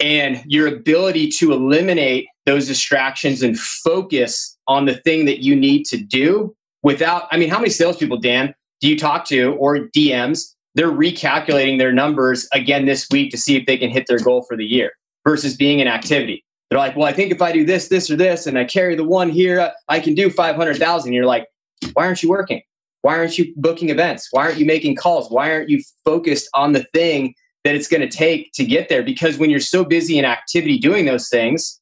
[0.00, 5.84] And your ability to eliminate those distractions and focus on the thing that you need
[5.84, 10.54] to do without, I mean, how many salespeople, Dan, do you talk to or DMs?
[10.74, 14.42] They're recalculating their numbers again this week to see if they can hit their goal
[14.42, 14.92] for the year
[15.24, 16.44] versus being in activity.
[16.70, 18.94] They're like, well, I think if I do this, this, or this, and I carry
[18.94, 21.12] the one here, I can do 500,000.
[21.12, 21.46] You're like,
[21.92, 22.62] why aren't you working?
[23.02, 24.28] Why aren't you booking events?
[24.30, 25.30] Why aren't you making calls?
[25.30, 29.02] Why aren't you focused on the thing that it's going to take to get there?
[29.02, 31.78] Because when you're so busy in activity doing those things,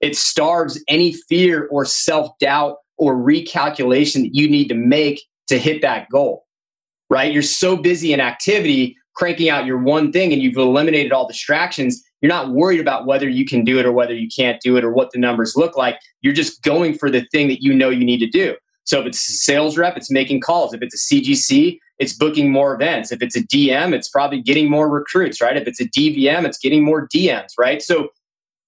[0.00, 5.58] it starves any fear or self doubt or recalculation that you need to make to
[5.58, 6.46] hit that goal,
[7.10, 7.32] right?
[7.32, 12.02] You're so busy in activity, cranking out your one thing, and you've eliminated all distractions
[12.20, 14.84] you're not worried about whether you can do it or whether you can't do it
[14.84, 15.98] or what the numbers look like.
[16.22, 18.56] You're just going for the thing that you know you need to do.
[18.84, 20.72] So if it's a sales rep, it's making calls.
[20.72, 23.12] If it's a CGC, it's booking more events.
[23.12, 25.56] If it's a DM, it's probably getting more recruits, right?
[25.56, 27.82] If it's a DVM, it's getting more DMs, right?
[27.82, 28.08] So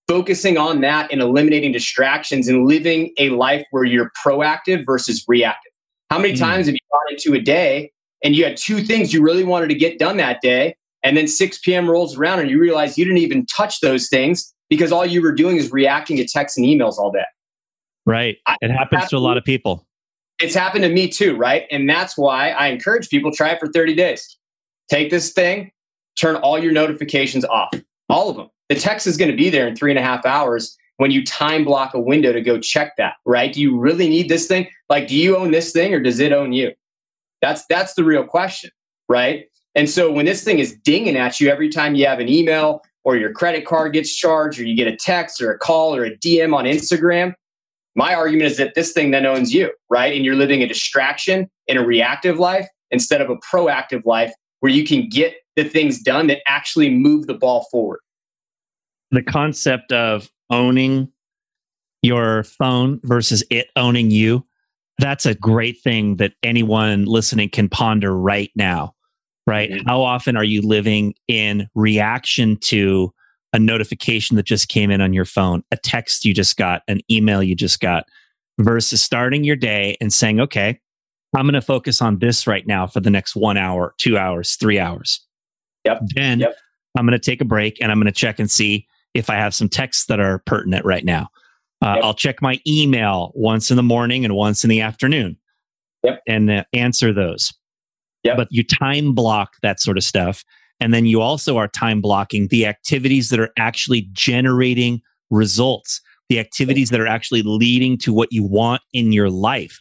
[0.09, 5.71] focusing on that and eliminating distractions and living a life where you're proactive versus reactive.
[6.11, 6.38] How many mm.
[6.38, 7.92] times have you gone into a day
[8.25, 11.29] and you had two things you really wanted to get done that day and then
[11.29, 11.88] 6 p.m.
[11.88, 15.33] rolls around and you realize you didn't even touch those things because all you were
[15.33, 17.25] doing is reacting to texts and emails all day.
[18.07, 18.38] Right.
[18.62, 19.87] It happens to a lot of people.
[20.40, 21.64] It's happened to me too, right?
[21.71, 24.38] And that's why I encourage people try it for 30 days.
[24.88, 25.71] Take this thing,
[26.18, 27.71] turn all your notifications off,
[28.09, 28.49] all of them.
[28.69, 31.25] The text is going to be there in three and a half hours when you
[31.25, 33.53] time block a window to go check that, right?
[33.53, 34.69] Do you really need this thing?
[34.89, 36.73] Like, do you own this thing or does it own you?
[37.41, 38.71] That's that's the real question,
[39.09, 39.47] right?
[39.75, 42.83] And so when this thing is dinging at you every time you have an email
[43.05, 46.05] or your credit card gets charged or you get a text or a call or
[46.05, 47.33] a DM on Instagram,
[47.95, 50.15] my argument is that this thing then owns you, right?
[50.15, 54.73] And you're living a distraction in a reactive life instead of a proactive life where
[54.73, 58.01] you can get the things done that actually move the ball forward.
[59.11, 61.11] The concept of owning
[62.03, 64.47] your phone versus it owning you,
[64.99, 68.94] that's a great thing that anyone listening can ponder right now
[69.49, 69.71] right?
[69.71, 69.88] Mm-hmm.
[69.88, 73.12] How often are you living in reaction to
[73.55, 77.01] a notification that just came in on your phone, a text you just got, an
[77.11, 78.05] email you just got,
[78.61, 80.79] versus starting your day and saying, okay,
[81.35, 84.57] I'm going to focus on this right now for the next one hour, two hours,
[84.57, 85.27] three hours.
[85.87, 86.01] Yep.
[86.14, 86.55] Then yep.
[86.99, 88.87] I'm going to take a break and I'm going to check and see
[89.19, 91.29] if I have some texts that are pertinent right now.
[91.85, 92.05] Uh, yep.
[92.05, 95.37] I'll check my email once in the morning and once in the afternoon
[96.03, 96.21] yep.
[96.27, 97.53] and uh, answer those.
[98.25, 98.37] Yep.
[98.37, 100.45] But you time block that sort of stuff.
[100.81, 105.01] And then you also are time blocking the activities that are actually generating
[105.31, 109.81] results, the activities that are actually leading to what you want in your life,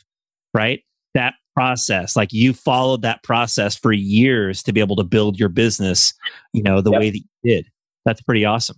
[0.54, 0.82] right?
[1.18, 5.50] that process like you followed that process for years to be able to build your
[5.50, 6.14] business
[6.54, 7.02] you know the yep.
[7.02, 7.66] way that you did
[8.06, 8.78] that's pretty awesome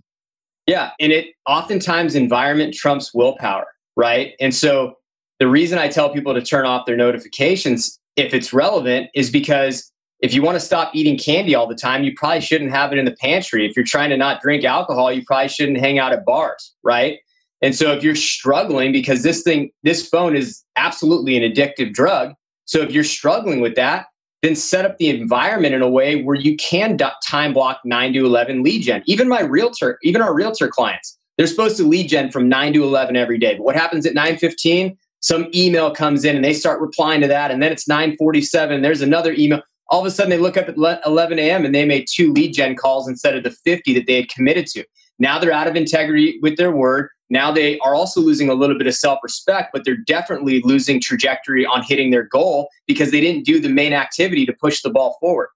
[0.69, 4.33] yeah and it oftentimes environment trumps willpower right?
[4.39, 4.93] And so
[5.39, 9.91] the reason i tell people to turn off their notifications if it's relevant is because
[10.21, 12.97] if you want to stop eating candy all the time you probably shouldn't have it
[12.97, 13.65] in the pantry.
[13.65, 17.19] If you're trying to not drink alcohol you probably shouldn't hang out at bars right?
[17.61, 22.33] And so if you're struggling because this thing this phone is absolutely an addictive drug
[22.69, 24.05] so if you're struggling with that,
[24.41, 26.97] then set up the environment in a way where you can
[27.27, 29.03] time block 9 to 11 lead gen.
[29.05, 32.83] Even my realtor, even our realtor clients, they're supposed to lead gen from 9 to
[32.83, 33.55] 11 every day.
[33.55, 34.97] But what happens at 9:15?
[35.21, 39.01] Some email comes in and they start replying to that and then it's 9:47 there's
[39.01, 39.61] another email.
[39.89, 40.75] All of a sudden they look up at
[41.05, 41.65] 11 a.m.
[41.65, 44.67] and they made two lead gen calls instead of the 50 that they had committed
[44.67, 44.85] to.
[45.17, 47.09] Now they're out of integrity with their word.
[47.29, 50.99] Now they are also losing a little bit of self respect, but they're definitely losing
[50.99, 54.89] trajectory on hitting their goal because they didn't do the main activity to push the
[54.89, 55.49] ball forward.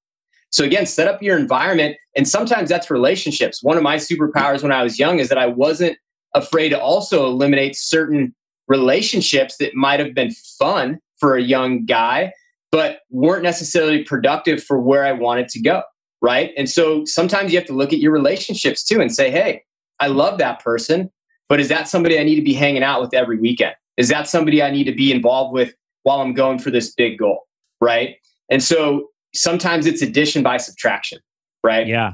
[0.52, 1.98] So, again, set up your environment.
[2.16, 3.64] And sometimes that's relationships.
[3.64, 5.98] One of my superpowers when I was young is that I wasn't
[6.36, 8.36] afraid to also eliminate certain
[8.68, 12.32] relationships that might have been fun for a young guy,
[12.72, 15.82] but weren't necessarily productive for where I wanted to go.
[16.22, 16.52] Right.
[16.56, 19.64] And so sometimes you have to look at your relationships too and say, hey,
[20.00, 21.12] I love that person
[21.54, 23.76] but is that somebody I need to be hanging out with every weekend?
[23.98, 27.20] Is that somebody I need to be involved with while I'm going for this big
[27.20, 27.46] goal?
[27.80, 28.16] Right.
[28.50, 31.20] And so sometimes it's addition by subtraction.
[31.64, 31.86] Right.
[31.86, 32.14] Yeah.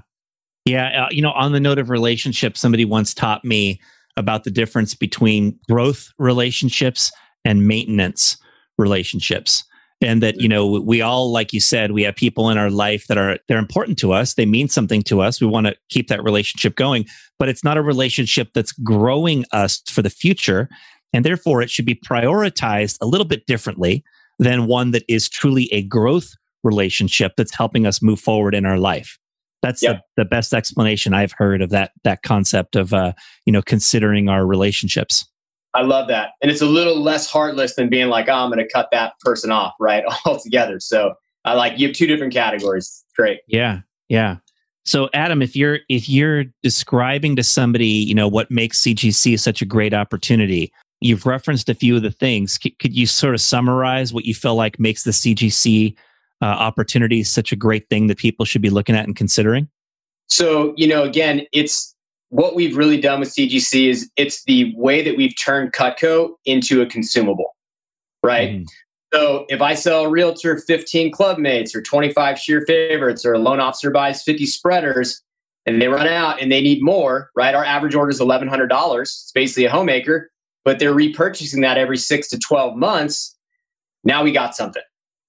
[0.65, 1.05] Yeah.
[1.05, 3.79] Uh, you know, on the note of relationships, somebody once taught me
[4.17, 7.09] about the difference between growth relationships
[7.45, 8.35] and maintenance
[8.77, 9.63] relationships
[10.01, 13.07] and that you know we all like you said we have people in our life
[13.07, 14.33] that are they're important to us.
[14.35, 15.41] They mean something to us.
[15.41, 17.05] We want to keep that relationship going
[17.39, 20.69] but it's not a relationship that's growing us for the future
[21.13, 24.03] and therefore it should be prioritized a little bit differently
[24.37, 26.33] than one that is truly a growth
[26.63, 29.17] relationship that's helping us move forward in our life.
[29.61, 30.01] That's yep.
[30.15, 33.13] the, the best explanation i've heard of that that concept of uh,
[33.45, 35.25] you know considering our relationships
[35.73, 36.31] I love that.
[36.41, 39.13] And it's a little less heartless than being like, oh, I'm going to cut that
[39.19, 40.03] person off, right?
[40.25, 40.79] Altogether.
[40.79, 41.13] So
[41.45, 43.03] I like you have two different categories.
[43.15, 43.39] Great.
[43.47, 43.81] Yeah.
[44.07, 44.37] Yeah.
[44.85, 49.61] So Adam, if you're if you're describing to somebody, you know, what makes CGC such
[49.61, 52.57] a great opportunity, you've referenced a few of the things.
[52.61, 55.95] C- could you sort of summarize what you feel like makes the CGC
[56.41, 59.69] uh, opportunity such a great thing that people should be looking at and considering?
[60.27, 61.95] So, you know, again, it's
[62.29, 66.81] what we've really done with CGC is it's the way that we've turned Cutco into
[66.81, 67.55] a consumable,
[68.23, 68.51] right?
[68.51, 68.65] Mm.
[69.11, 73.39] So if I sell a realtor 15 club mates or 25 sheer favorites or a
[73.39, 75.21] loan officer buys 50 spreaders
[75.65, 77.55] and they run out and they need more, right?
[77.55, 79.01] Our average order is $1,100.
[79.01, 80.29] It's basically a homemaker,
[80.63, 83.35] but they're repurchasing that every six to 12 months.
[84.03, 84.83] Now we got something,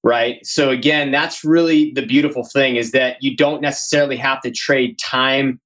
[0.05, 0.45] right?
[0.45, 4.99] So again, that's really the beautiful thing is that you don't necessarily have to trade
[4.99, 5.59] time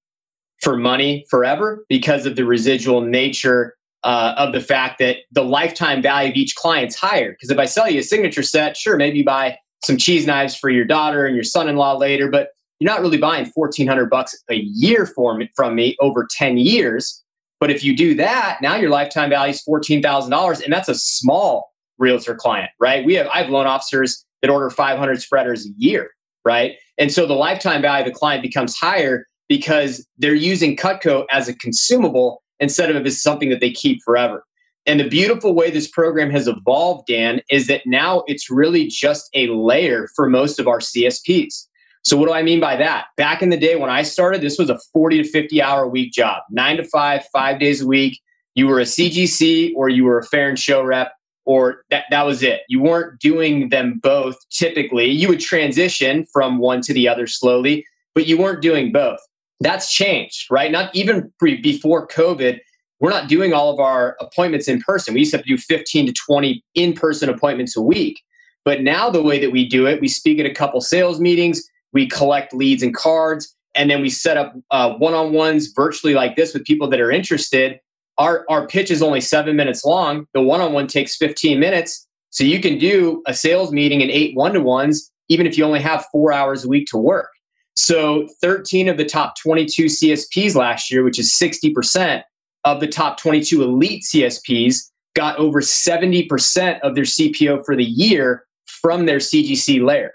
[0.65, 6.03] for money forever because of the residual nature uh, of the fact that the lifetime
[6.03, 7.33] value of each client's higher.
[7.33, 10.57] Because if I sell you a signature set, sure, maybe you buy some cheese knives
[10.57, 12.49] for your daughter and your son-in-law later, but
[12.81, 17.23] you're not really buying 1400 bucks a year me, from me over 10 years.
[17.61, 21.73] But if you do that, now your lifetime value is $14,000 and that's a small
[21.99, 23.05] realtor client, right?
[23.05, 26.11] We have I have loan officers that order 500 spreaders a year,
[26.45, 26.77] right?
[26.99, 31.49] And so the lifetime value of the client becomes higher because they're using Cutco as
[31.49, 34.45] a consumable instead of as something that they keep forever.
[34.87, 39.31] And the beautiful way this program has evolved, Dan, is that now it's really just
[39.35, 41.67] a layer for most of our CSPs.
[42.03, 43.07] So, what do I mean by that?
[43.17, 45.89] Back in the day when I started, this was a 40 to 50 hour a
[45.89, 48.21] week job, nine to five, five days a week.
[48.55, 51.13] You were a CGC or you were a fair and show rep,
[51.47, 52.61] or that, that was it.
[52.69, 55.07] You weren't doing them both typically.
[55.07, 59.19] You would transition from one to the other slowly, but you weren't doing both.
[59.61, 60.71] That's changed, right?
[60.71, 62.59] Not even pre- before COVID,
[63.01, 65.15] we're not doing all of our appointments in person.
[65.15, 68.21] We used to have to do 15 to 20 in person appointments a week.
[68.65, 71.63] But now, the way that we do it, we speak at a couple sales meetings,
[71.93, 76.15] we collect leads and cards, and then we set up uh, one on ones virtually
[76.15, 77.79] like this with people that are interested.
[78.17, 80.27] Our, our pitch is only seven minutes long.
[80.33, 82.07] The one on one takes 15 minutes.
[82.31, 85.65] So you can do a sales meeting and eight one to ones, even if you
[85.65, 87.29] only have four hours a week to work.
[87.75, 92.23] So 13 of the top 22 CSPs last year, which is 60%
[92.65, 98.45] of the top 22 elite CSPs, got over 70% of their CPO for the year
[98.67, 100.13] from their CGC layer.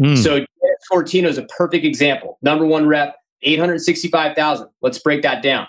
[0.00, 0.22] Mm.
[0.22, 0.44] So
[0.90, 2.38] Fortino is a perfect example.
[2.42, 4.68] Number one rep, 865,000.
[4.82, 5.66] Let's break that down.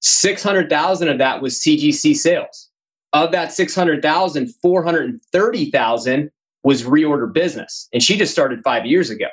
[0.00, 2.68] 600,000 of that was CGC sales.
[3.12, 6.30] Of that 600,000, 430,000
[6.62, 7.88] was reorder business.
[7.92, 9.26] And she just started five years ago.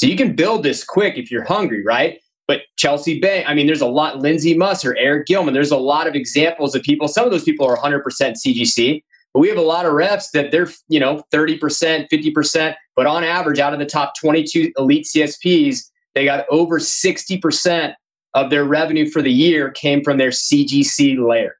[0.00, 2.18] So you can build this quick if you're hungry, right?
[2.48, 6.06] But Chelsea Bay, I mean, there's a lot, Lindsay Musser, Eric Gilman, there's a lot
[6.06, 7.06] of examples of people.
[7.06, 9.02] Some of those people are 100% CGC,
[9.34, 13.24] but we have a lot of reps that they're, you know, 30%, 50%, but on
[13.24, 17.92] average, out of the top 22 elite CSPs, they got over 60%
[18.32, 21.56] of their revenue for the year came from their CGC layer.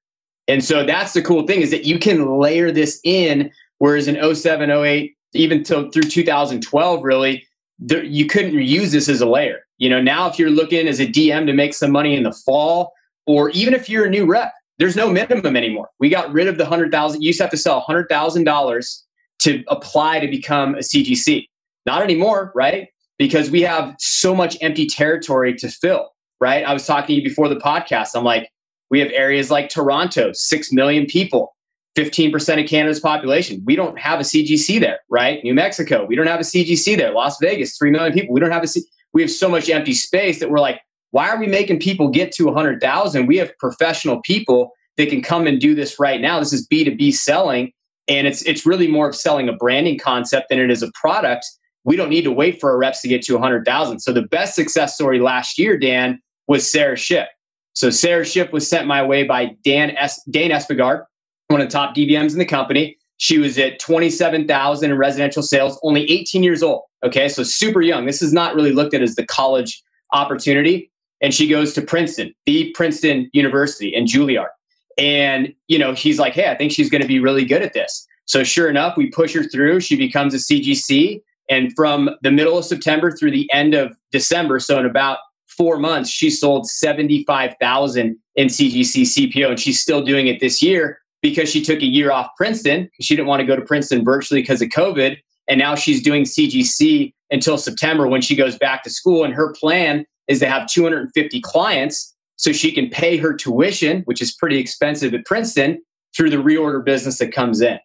[0.48, 4.34] And so that's the cool thing is that you can layer this in, whereas in
[4.34, 7.46] 07, 08, even till through 2012, really,
[7.80, 9.60] there, you couldn't use this as a layer.
[9.78, 12.32] You know, now if you're looking as a DM to make some money in the
[12.32, 12.92] fall,
[13.26, 15.88] or even if you're a new rep, there's no minimum anymore.
[15.98, 17.22] We got rid of the hundred thousand.
[17.22, 19.04] You used to have to sell hundred thousand dollars
[19.40, 21.46] to apply to become a CGC.
[21.86, 22.88] Not anymore, right?
[23.18, 26.10] Because we have so much empty territory to fill
[26.40, 26.64] right?
[26.64, 28.08] I was talking to you before the podcast.
[28.14, 28.50] I'm like,
[28.90, 31.54] we have areas like Toronto, 6 million people,
[31.96, 33.62] 15% of Canada's population.
[33.64, 35.42] We don't have a CGC there, right?
[35.42, 37.12] New Mexico, we don't have a CGC there.
[37.12, 38.32] Las Vegas, 3 million people.
[38.32, 40.80] We don't have a C- we have so much empty space that we're like,
[41.10, 43.26] why are we making people get to 100,000?
[43.26, 46.38] We have professional people that can come and do this right now.
[46.38, 47.72] This is B2B selling
[48.10, 51.46] and it's it's really more of selling a branding concept than it is a product.
[51.84, 54.00] We don't need to wait for our reps to get to 100,000.
[54.00, 57.28] So the best success story last year, Dan, was Sarah Schiff.
[57.72, 61.04] So Sarah Schiff was sent my way by Dan S- Dane Espegard,
[61.50, 62.96] one of the top DVMs in the company.
[63.16, 66.82] She was at 27,000 in residential sales, only 18 years old.
[67.04, 68.06] Okay, so super young.
[68.06, 69.82] This is not really looked at as the college
[70.12, 70.90] opportunity.
[71.20, 74.48] And she goes to Princeton, the Princeton University in Juilliard.
[74.96, 77.74] And, you know, he's like, hey, I think she's going to be really good at
[77.74, 78.06] this.
[78.24, 79.80] So sure enough, we push her through.
[79.80, 81.20] She becomes a CGC.
[81.50, 85.78] And from the middle of September through the end of December, so in about four
[85.78, 91.50] months, she sold 75,000 in CGC CPO, and she's still doing it this year because
[91.50, 92.90] she took a year off Princeton.
[93.00, 95.16] She didn't want to go to Princeton virtually because of COVID.
[95.48, 99.24] And now she's doing CGC until September when she goes back to school.
[99.24, 104.22] And her plan is to have 250 clients so she can pay her tuition, which
[104.22, 105.82] is pretty expensive at Princeton,
[106.16, 107.78] through the reorder business that comes in.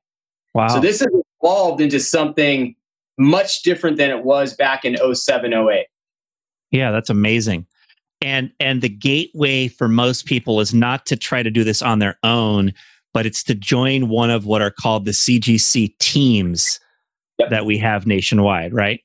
[0.53, 0.67] Wow.
[0.69, 1.09] So this has
[1.41, 2.75] evolved into something
[3.17, 5.87] much different than it was back in 07, 08.
[6.71, 7.65] Yeah, that's amazing.
[8.21, 11.99] And and the gateway for most people is not to try to do this on
[11.99, 12.73] their own,
[13.15, 16.81] but it's to join one of what are called the CGC teams
[17.39, 17.49] yep.
[17.49, 18.99] that we have nationwide, right?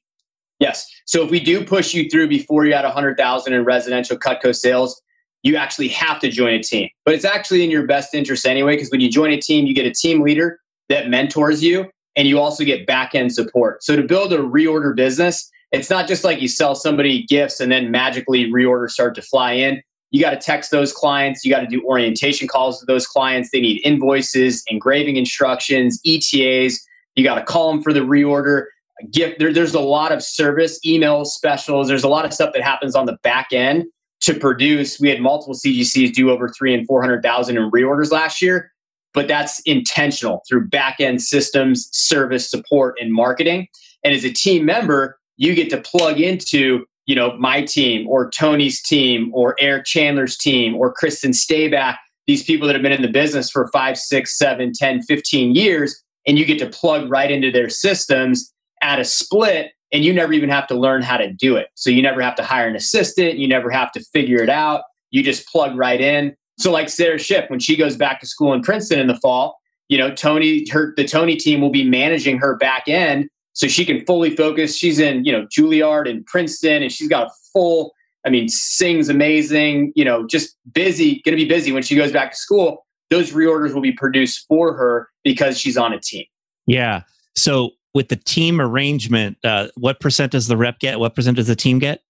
[0.59, 0.85] Yes.
[1.07, 5.01] So if we do push you through before you're at 100,000 in residential Cutco sales,
[5.45, 6.89] you actually have to join a team.
[7.05, 9.77] But it's actually in your best interest anyway, because when you join a team, you
[9.77, 10.59] get a team leader
[10.89, 13.85] that mentors you and you also get back end support.
[13.85, 17.71] So to build a reorder business, it's not just like you sell somebody gifts and
[17.71, 19.81] then magically reorders start to fly in.
[20.11, 21.45] You got to text those clients.
[21.45, 23.51] You got to do orientation calls to those clients.
[23.51, 26.81] They need invoices, engraving instructions, ETAs.
[27.15, 28.65] You got to call them for the reorder.
[29.11, 29.39] Gift.
[29.39, 31.89] There, there's a lot of service, emails, specials.
[31.89, 33.85] There's a lot of stuff that happens on the back end
[34.21, 35.01] to produce.
[35.01, 38.71] We had multiple CGCs do over three and four hundred thousand in reorders last year,
[39.15, 43.69] but that's intentional through back end systems, service, support, and marketing.
[44.05, 48.31] And as a team member, you get to plug into you know my team or
[48.31, 51.97] Tony's team or Eric Chandler's team or Kristen Stayback,
[52.29, 56.01] these people that have been in the business for five, six, seven, 10, 15 years,
[56.25, 60.33] and you get to plug right into their systems at a split and you never
[60.33, 61.67] even have to learn how to do it.
[61.75, 64.83] So you never have to hire an assistant, you never have to figure it out.
[65.11, 66.37] You just plug right in.
[66.61, 69.59] So like Sarah Schiff, when she goes back to school in Princeton in the fall,
[69.89, 73.84] you know, Tony, her the Tony team will be managing her back end so she
[73.84, 74.76] can fully focus.
[74.76, 77.92] She's in, you know, Juilliard and Princeton, and she's got a full,
[78.24, 82.12] I mean, sings amazing, you know, just busy, going to be busy when she goes
[82.12, 82.86] back to school.
[83.11, 86.24] Those reorders will be produced for her because she's on a team.
[86.66, 87.03] Yeah.
[87.36, 91.01] So with the team arrangement, uh, what percent does the rep get?
[91.01, 92.03] What percent does the team get?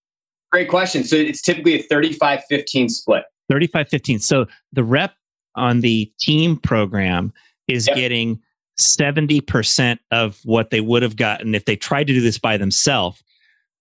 [0.53, 1.05] Great question.
[1.05, 3.24] So it's typically a 35 15 split.
[3.49, 4.18] 35 15.
[4.18, 5.14] So the rep
[5.57, 7.32] on the team program
[7.68, 7.97] is yep.
[7.97, 8.41] getting
[8.81, 13.22] 70% of what they would have gotten if they tried to do this by themselves.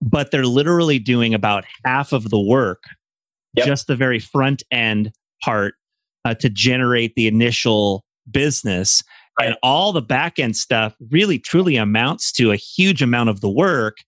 [0.02, 2.84] But they're literally doing about half of the work,
[3.54, 3.66] yep.
[3.66, 5.74] just the very front end part
[6.24, 9.02] uh, to generate the initial business.
[9.38, 9.48] Right.
[9.48, 13.50] And all the back end stuff really truly amounts to a huge amount of the
[13.50, 13.98] work.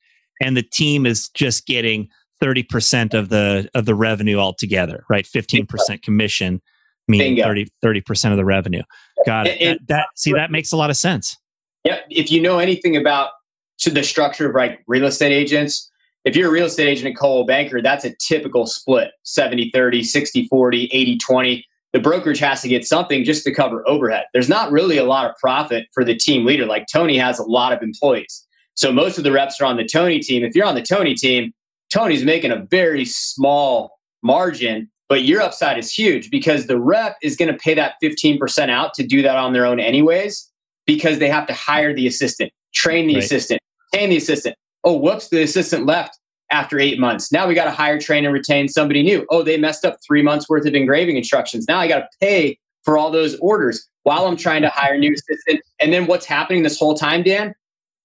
[0.40, 2.08] And the team is just getting
[2.42, 5.24] 30% of the of the revenue altogether, right?
[5.24, 6.60] 15% commission
[7.08, 7.36] meaning
[7.82, 8.82] 30 percent of the revenue.
[9.26, 9.60] Got it.
[9.60, 11.36] And, that, that, see that makes a lot of sense.
[11.84, 13.30] Yeah, if you know anything about
[13.84, 15.90] the structure of like real estate agents,
[16.24, 20.04] if you're a real estate agent at Coldwell Banker, that's a typical split 70 30,
[20.04, 21.66] 60 40, 80 20.
[21.92, 24.26] the brokerage has to get something just to cover overhead.
[24.32, 26.64] There's not really a lot of profit for the team leader.
[26.64, 28.46] Like Tony has a lot of employees.
[28.74, 30.44] So most of the reps are on the Tony team.
[30.44, 31.52] If you're on the Tony team,
[31.92, 37.36] Tony's making a very small margin, but your upside is huge because the rep is
[37.36, 40.50] going to pay that 15% out to do that on their own, anyways,
[40.86, 43.22] because they have to hire the assistant, train the right.
[43.22, 43.60] assistant,
[43.92, 44.56] retain the assistant.
[44.84, 46.18] Oh, whoops, the assistant left
[46.50, 47.30] after eight months.
[47.30, 49.26] Now we got to hire, train, and retain somebody new.
[49.28, 51.66] Oh, they messed up three months worth of engraving instructions.
[51.68, 54.98] Now I got to pay for all those orders while I'm trying to hire a
[54.98, 55.60] new assistant.
[55.78, 57.54] And then what's happening this whole time, Dan?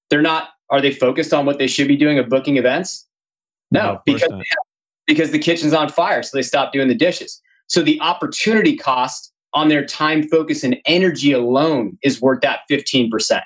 [0.09, 3.07] They're not, are they focused on what they should be doing of booking events?
[3.71, 4.29] No, no because,
[5.07, 6.21] because the kitchen's on fire.
[6.21, 7.41] So they stop doing the dishes.
[7.67, 13.41] So the opportunity cost on their time, focus, and energy alone is worth that 15%.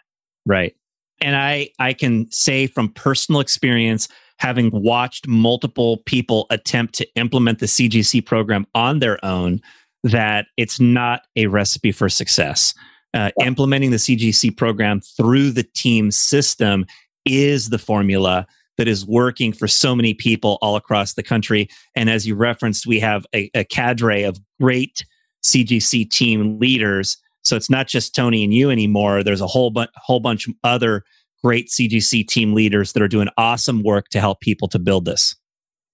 [0.45, 0.75] Right.
[1.21, 4.07] And I, I can say from personal experience,
[4.37, 9.61] having watched multiple people attempt to implement the CGC program on their own,
[10.03, 12.73] that it's not a recipe for success.
[13.13, 16.85] Uh, implementing the CGC program through the team system
[17.25, 18.47] is the formula
[18.77, 21.67] that is working for so many people all across the country.
[21.95, 25.03] And as you referenced, we have a, a cadre of great
[25.43, 27.17] CGC team leaders.
[27.43, 29.23] So it's not just Tony and you anymore.
[29.23, 31.03] There's a whole, bu- whole bunch of other
[31.43, 35.35] great CGC team leaders that are doing awesome work to help people to build this.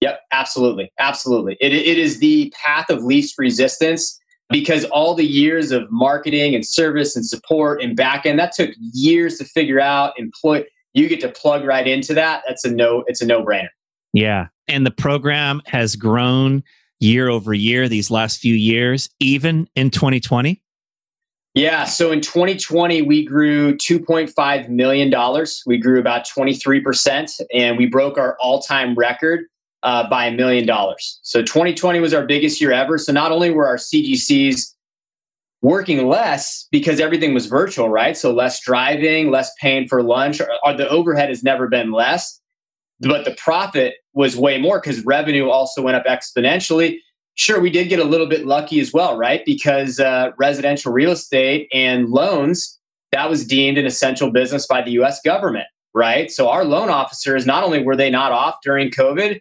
[0.02, 0.92] Yep, absolutely.
[1.00, 1.58] Absolutely.
[1.60, 4.20] It, it is the path of least resistance
[4.50, 8.70] because all the years of marketing and service and support and back end, that took
[8.94, 10.14] years to figure out.
[10.18, 10.64] And employ
[10.98, 12.44] you get to plug right into that.
[12.48, 13.70] That's a no, it's a no-brainer.
[14.14, 14.48] Yeah.
[14.68, 16.64] And the program has grown
[17.00, 20.62] year over year these last few years, even in 2020.
[21.54, 21.86] Yeah.
[21.86, 25.46] So in 2020, we grew $2.5 million.
[25.66, 29.46] We grew about 23%, and we broke our all time record
[29.84, 31.20] uh, by a million dollars.
[31.24, 32.98] So 2020 was our biggest year ever.
[32.98, 34.74] So not only were our CGCs
[35.62, 38.16] working less because everything was virtual, right?
[38.16, 42.40] So less driving, less paying for lunch, or, or the overhead has never been less,
[43.00, 47.00] but the profit was way more because revenue also went up exponentially
[47.38, 49.44] sure, we did get a little bit lucky as well, right?
[49.46, 52.78] Because uh, residential real estate and loans,
[53.12, 56.30] that was deemed an essential business by the US government, right?
[56.32, 59.40] So our loan officers, not only were they not off during COVID,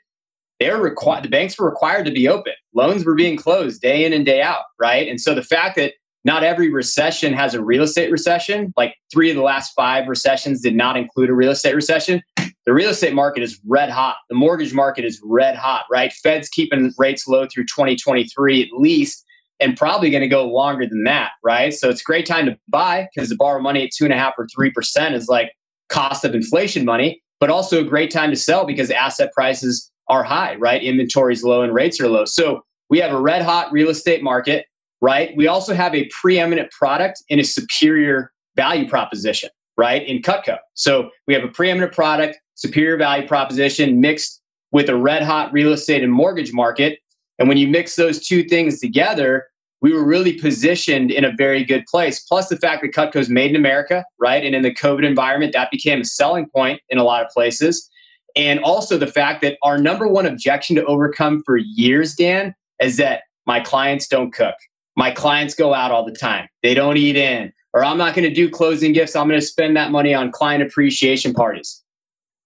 [0.61, 2.53] they're required, the banks were required to be open.
[2.75, 5.09] Loans were being closed day in and day out, right?
[5.09, 5.95] And so the fact that
[6.27, 10.61] not every recession has a real estate recession, like three of the last five recessions
[10.61, 12.23] did not include a real estate recession
[12.67, 14.17] the real estate market is red hot.
[14.29, 16.13] The mortgage market is red hot, right?
[16.13, 19.25] Fed's keeping rates low through 2023 at least,
[19.61, 21.73] and probably going to go longer than that, right?
[21.73, 24.19] So it's a great time to buy because to borrow money at two and a
[24.19, 25.53] half or three percent is like
[25.89, 30.25] cost of inflation money, but also a great time to sell because asset prices are
[30.25, 30.83] high, right?
[30.83, 32.25] Inventory's low and rates are low.
[32.25, 34.67] So we have a red hot real estate market,
[35.07, 35.37] right?
[35.37, 40.05] We also have a preeminent product and a superior value proposition, right?
[40.05, 40.59] In Cutco.
[40.75, 44.43] So we have a preeminent product superior value proposition mixed
[44.73, 46.99] with a red hot real estate and mortgage market.
[47.39, 49.47] And when you mix those two things together,
[49.81, 52.19] we were really positioned in a very good place.
[52.19, 54.45] Plus the fact that Cutco is made in America, right?
[54.45, 57.89] And in the COVID environment, that became a selling point in a lot of places.
[58.35, 62.97] And also the fact that our number one objection to overcome for years, Dan, is
[62.97, 64.57] that my clients don't cook.
[64.97, 66.49] My clients go out all the time.
[66.63, 67.53] They don't eat in.
[67.75, 69.15] Or I'm not going to do closing gifts.
[69.15, 71.85] I'm going to spend that money on client appreciation parties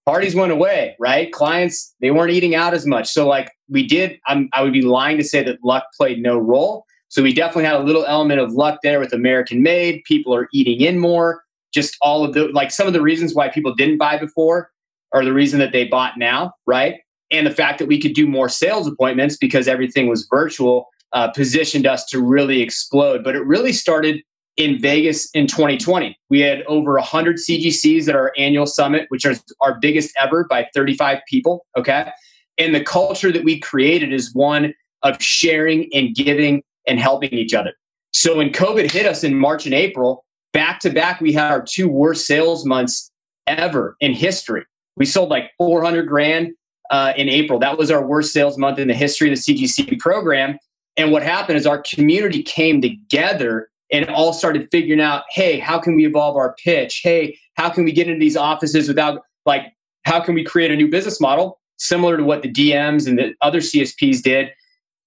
[0.05, 1.31] parties went away, right?
[1.31, 3.09] Clients, they weren't eating out as much.
[3.09, 6.37] So, like, we did, I'm, I would be lying to say that luck played no
[6.37, 6.85] role.
[7.09, 10.03] So, we definitely had a little element of luck there with American made.
[10.05, 11.43] People are eating in more.
[11.73, 14.71] Just all of the, like, some of the reasons why people didn't buy before
[15.13, 16.95] are the reason that they bought now, right?
[17.31, 21.29] And the fact that we could do more sales appointments because everything was virtual uh,
[21.31, 23.23] positioned us to really explode.
[23.23, 24.21] But it really started
[24.57, 26.17] in Vegas in 2020.
[26.29, 30.67] We had over 100 CGCs at our annual summit, which is our biggest ever by
[30.73, 31.65] 35 people.
[31.77, 32.09] Okay.
[32.57, 37.53] And the culture that we created is one of sharing and giving and helping each
[37.53, 37.73] other.
[38.13, 41.63] So when COVID hit us in March and April, back to back, we had our
[41.63, 43.09] two worst sales months
[43.47, 44.63] ever in history.
[44.97, 46.51] We sold like 400 grand
[46.91, 47.57] uh, in April.
[47.57, 50.59] That was our worst sales month in the history of the CGC program.
[50.97, 55.79] And what happened is our community came together and all started figuring out, hey, how
[55.79, 57.01] can we evolve our pitch?
[57.03, 59.73] Hey, how can we get into these offices without like
[60.03, 63.33] how can we create a new business model similar to what the DMs and the
[63.41, 64.49] other CSPs did?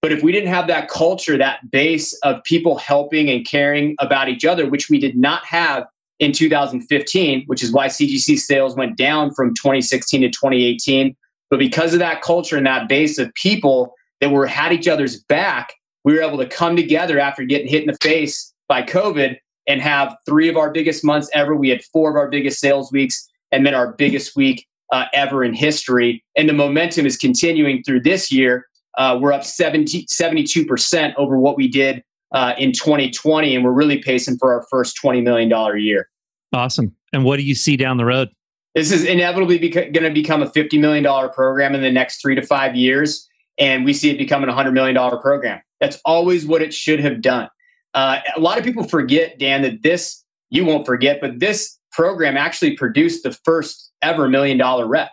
[0.03, 4.29] But if we didn't have that culture, that base of people helping and caring about
[4.29, 5.87] each other, which we did not have
[6.21, 11.17] in 2015, which is why CGC sales went down from 2016 to 2018.
[11.49, 13.95] But because of that culture and that base of people
[14.25, 17.83] that were had each other's back, we were able to come together after getting hit
[17.83, 21.55] in the face by COVID and have three of our biggest months ever.
[21.55, 25.45] We had four of our biggest sales weeks and then our biggest week uh, ever
[25.45, 26.25] in history.
[26.37, 28.67] And the momentum is continuing through this year.
[28.97, 32.03] Uh, we're up 70, 72% over what we did
[32.33, 36.09] uh, in 2020, and we're really pacing for our first $20 million a year.
[36.55, 36.95] Awesome.
[37.13, 38.31] And what do you see down the road?
[38.75, 42.43] This is inevitably going to become a $50 million program in the next three to
[42.43, 43.29] five years.
[43.59, 45.61] And we see it becoming a $100 million program.
[45.81, 47.49] That's always what it should have done.
[47.95, 52.37] Uh, a lot of people forget, Dan, that this, you won't forget, but this program
[52.37, 55.11] actually produced the first ever million dollar rep.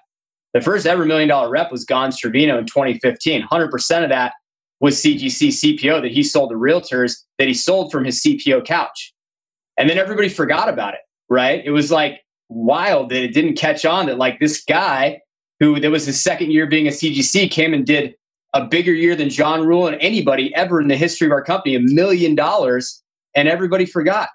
[0.53, 3.43] The first ever million dollar rep was Gonz Trevino in 2015.
[3.43, 4.33] 100% of that
[4.79, 9.13] was CGC CPO that he sold to realtors that he sold from his CPO couch.
[9.77, 11.61] And then everybody forgot about it, right?
[11.63, 15.21] It was like wild that it didn't catch on that like this guy
[15.59, 18.15] who that was his second year being a CGC came and did
[18.53, 21.75] a bigger year than John Ruhlin and anybody ever in the history of our company,
[21.75, 23.01] a million dollars,
[23.35, 24.29] and everybody forgot,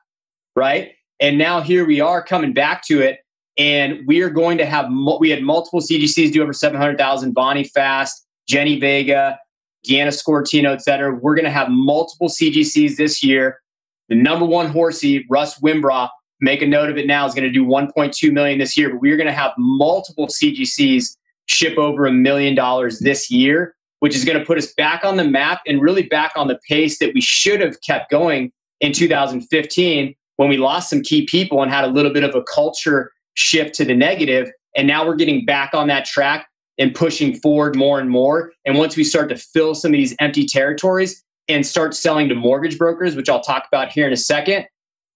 [0.55, 0.93] right?
[1.21, 3.21] And now here we are coming back to it,
[3.59, 4.87] and we are going to have
[5.21, 7.33] we had multiple CGCs do over seven hundred thousand.
[7.33, 9.39] Bonnie Fast, Jenny Vega,
[9.87, 11.15] Deanna Scortino, et cetera.
[11.15, 13.61] We're going to have multiple CGCs this year.
[14.09, 16.09] The number one horsey, Russ Wimbraw,
[16.41, 18.91] make a note of it now, is going to do 1.2 million this year.
[18.91, 24.15] But we're going to have multiple CGCs ship over a million dollars this year, which
[24.15, 26.99] is going to put us back on the map and really back on the pace
[26.99, 31.71] that we should have kept going in 2015 when we lost some key people and
[31.71, 34.51] had a little bit of a culture shift to the negative.
[34.77, 38.53] And now we're getting back on that track and pushing forward more and more.
[38.67, 42.35] And once we start to fill some of these empty territories and start selling to
[42.35, 44.67] mortgage brokers, which I'll talk about here in a second,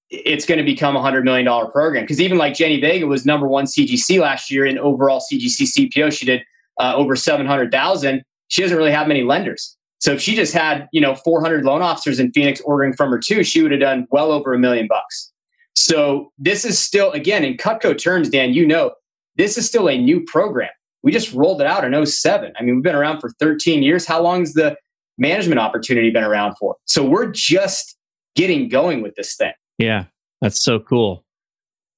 [0.09, 2.05] it's going to become a $100 million program.
[2.05, 6.13] Because even like Jenny Vega was number one CGC last year in overall CGC CPO,
[6.13, 6.43] she did
[6.79, 8.25] uh, over 700,000.
[8.51, 9.77] She doesn't really have many lenders.
[10.01, 13.19] So if she just had, you know, 400 loan officers in Phoenix ordering from her
[13.19, 15.33] too, she would have done well over a million bucks.
[15.75, 18.93] So this is still, again, in Cutco terms, Dan, you know,
[19.37, 20.71] this is still a new program.
[21.03, 22.53] We just rolled it out in 07.
[22.59, 24.07] I mean, we've been around for 13 years.
[24.07, 24.77] How long has the
[25.17, 26.77] management opportunity been around for?
[26.87, 27.97] So we're just
[28.37, 29.53] getting going with this thing.
[29.79, 30.05] Yeah,
[30.41, 31.25] that's so cool.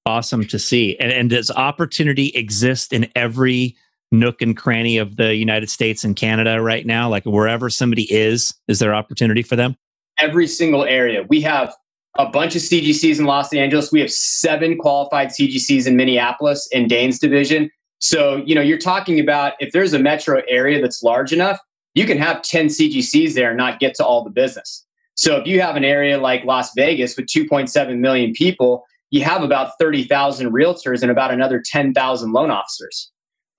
[0.07, 0.97] Awesome to see.
[0.99, 3.77] And, and does opportunity exist in every
[4.13, 7.09] nook and cranny of the United States and Canada right now?
[7.09, 9.77] Like wherever somebody is, is there opportunity for them?
[10.19, 11.25] Every single area.
[11.29, 11.75] We have
[12.19, 13.91] a bunch of CGCs in Los Angeles.
[13.91, 17.71] We have seven qualified CGCs in Minneapolis in Dane's division.
[17.99, 21.59] So, you know, you're talking about if there's a metro area that's large enough,
[21.95, 24.85] you can have 10 CGCs there and not get to all the business.
[25.15, 29.43] So, if you have an area like Las Vegas with 2.7 million people, you have
[29.43, 33.12] about 30,000 realtors and about another 10,000 loan officers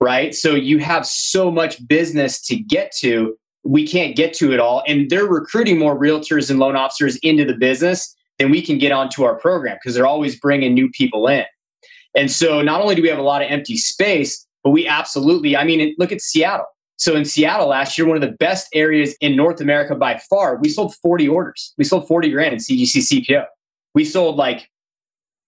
[0.04, 0.34] right?
[0.34, 3.36] So you have so much business to get to.
[3.64, 4.82] We can't get to it all.
[4.86, 8.92] And they're recruiting more realtors and loan officers into the business than we can get
[8.92, 11.44] onto our program because they're always bringing new people in.
[12.14, 15.56] And so not only do we have a lot of empty space, but we absolutely,
[15.56, 16.66] I mean, look at Seattle.
[16.96, 20.56] So in Seattle last year, one of the best areas in North America by far,
[20.56, 21.72] we sold 40 orders.
[21.78, 23.46] We sold 40 grand in CGC CPO.
[23.94, 24.68] We sold like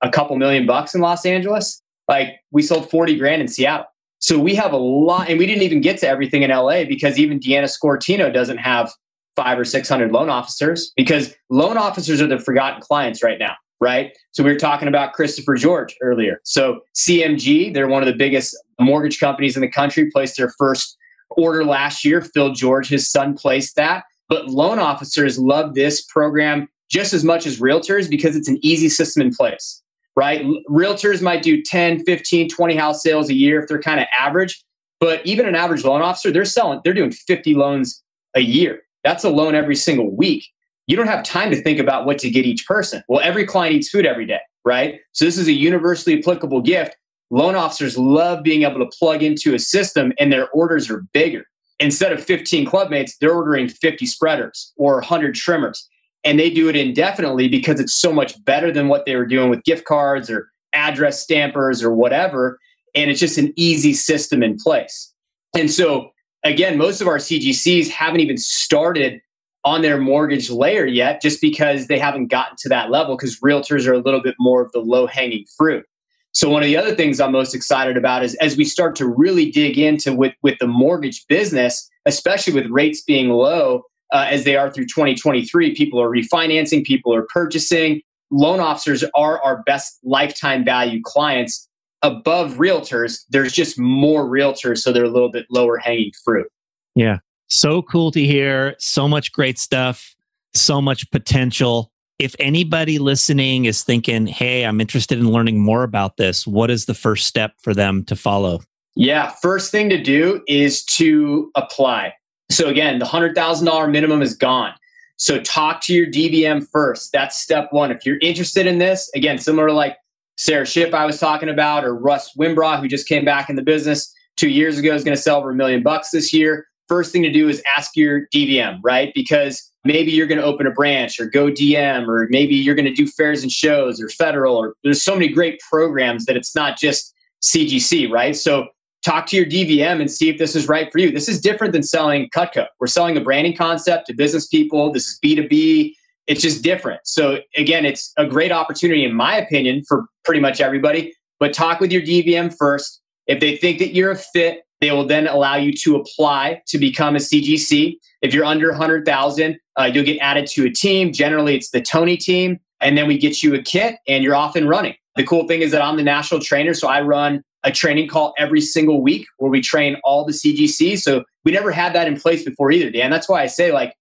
[0.02, 1.82] a couple million bucks in Los Angeles.
[2.08, 3.86] Like we sold 40 grand in Seattle.
[4.26, 7.16] So we have a lot, and we didn't even get to everything in LA because
[7.16, 8.92] even Deanna Scortino doesn't have
[9.36, 14.18] five or 600 loan officers because loan officers are the forgotten clients right now, right?
[14.32, 16.40] So we were talking about Christopher George earlier.
[16.42, 20.96] So CMG, they're one of the biggest mortgage companies in the country, placed their first
[21.30, 22.20] order last year.
[22.20, 24.02] Phil George, his son, placed that.
[24.28, 28.88] But loan officers love this program just as much as realtors because it's an easy
[28.88, 29.84] system in place
[30.16, 30.42] right?
[30.68, 34.62] Realtors might do 10, 15, 20 house sales a year if they're kind of average.
[34.98, 38.02] But even an average loan officer, they're selling, they're doing 50 loans
[38.34, 38.80] a year.
[39.04, 40.46] That's a loan every single week.
[40.86, 43.02] You don't have time to think about what to get each person.
[43.08, 45.00] Well, every client eats food every day, right?
[45.12, 46.96] So this is a universally applicable gift.
[47.30, 51.44] Loan officers love being able to plug into a system and their orders are bigger.
[51.78, 55.88] Instead of 15 clubmates, they're ordering 50 spreaders or 100 trimmers
[56.26, 59.48] and they do it indefinitely because it's so much better than what they were doing
[59.48, 62.58] with gift cards or address stampers or whatever.
[62.96, 65.14] And it's just an easy system in place.
[65.56, 66.10] And so,
[66.44, 69.20] again, most of our CGCs haven't even started
[69.64, 73.86] on their mortgage layer yet just because they haven't gotten to that level because realtors
[73.86, 75.84] are a little bit more of the low hanging fruit.
[76.32, 79.06] So one of the other things I'm most excited about is as we start to
[79.06, 84.44] really dig into with with the mortgage business, especially with rates being low, uh, as
[84.44, 85.74] they are through 2023.
[85.74, 88.00] People are refinancing, people are purchasing.
[88.30, 91.68] Loan officers are our best lifetime value clients
[92.02, 93.20] above realtors.
[93.30, 96.48] There's just more realtors, so they're a little bit lower hanging fruit.
[96.94, 97.18] Yeah.
[97.48, 98.74] So cool to hear.
[98.78, 100.14] So much great stuff.
[100.54, 101.92] so much potential.
[102.18, 106.86] If anybody listening is thinking, hey, I'm interested in learning more about this, what is
[106.86, 108.60] the first step for them to follow?
[108.94, 112.14] Yeah, first thing to do is to apply.
[112.50, 114.72] So, again, the $100,000 minimum is gone.
[115.16, 117.12] So, talk to your DVM first.
[117.12, 117.90] That's step one.
[117.90, 119.96] If you're interested in this, again, similar to like
[120.36, 123.62] Sarah Schiff I was talking about, or Russ Wimbraugh, who just came back in the
[123.62, 126.66] business two years ago, is going to sell over a million bucks this year.
[126.88, 129.10] First thing to do is ask your DVM, right?
[129.14, 132.86] Because maybe you're going to open a branch or go DM, or maybe you're going
[132.86, 136.54] to do fairs and shows or federal, or there's so many great programs that it's
[136.54, 138.36] not just CGC, right?
[138.36, 138.68] So
[139.06, 141.12] talk to your DVM and see if this is right for you.
[141.12, 142.66] This is different than selling Cutco.
[142.80, 144.92] We're selling a branding concept to business people.
[144.92, 145.94] This is B2B.
[146.26, 147.00] It's just different.
[147.04, 151.14] So again, it's a great opportunity, in my opinion, for pretty much everybody.
[151.38, 153.00] But talk with your DVM first.
[153.28, 156.78] If they think that you're a fit, they will then allow you to apply to
[156.78, 157.96] become a CGC.
[158.22, 161.12] If you're under 100,000, uh, you'll get added to a team.
[161.12, 162.58] Generally, it's the Tony team.
[162.80, 164.96] And then we get you a kit and you're off and running.
[165.14, 166.74] The cool thing is that I'm the national trainer.
[166.74, 171.00] So I run a training call every single week where we train all the CGCs.
[171.00, 173.10] So we never had that in place before either, Dan.
[173.10, 173.94] That's why I say, like,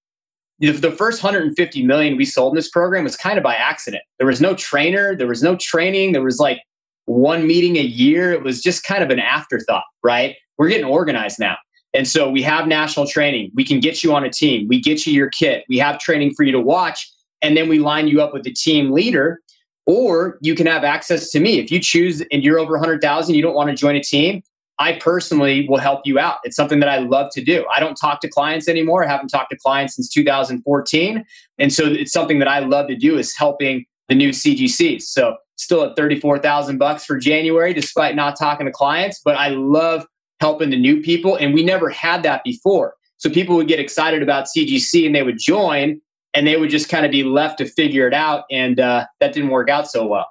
[0.60, 4.04] the first 150 million we sold in this program was kind of by accident.
[4.20, 6.62] There was no trainer, there was no training, there was like
[7.06, 8.32] one meeting a year.
[8.32, 10.36] It was just kind of an afterthought, right?
[10.58, 11.58] We're getting organized now.
[11.94, 13.52] And so we have national training.
[13.54, 14.68] We can get you on a team.
[14.68, 15.64] We get you your kit.
[15.70, 17.10] We have training for you to watch.
[17.42, 19.40] And then we line you up with the team leader.
[19.86, 21.60] Or you can have access to me.
[21.60, 24.42] If you choose and you're over 100,000, you don't want to join a team,
[24.78, 26.40] I personally will help you out.
[26.44, 27.66] It's something that I love to do.
[27.74, 29.06] I don't talk to clients anymore.
[29.06, 31.24] I haven't talked to clients since 2014.
[31.60, 35.04] And so it's something that I love to do is helping the new CGCs.
[35.04, 40.06] So still at 34,000 bucks for January, despite not talking to clients, but I love
[40.42, 41.38] helping the new people.
[41.38, 42.96] And we never had that before.
[43.18, 46.02] So people would get excited about CGC and they would join
[46.36, 48.44] and they would just kind of be left to figure it out.
[48.52, 50.28] And uh, that didn't work out so well.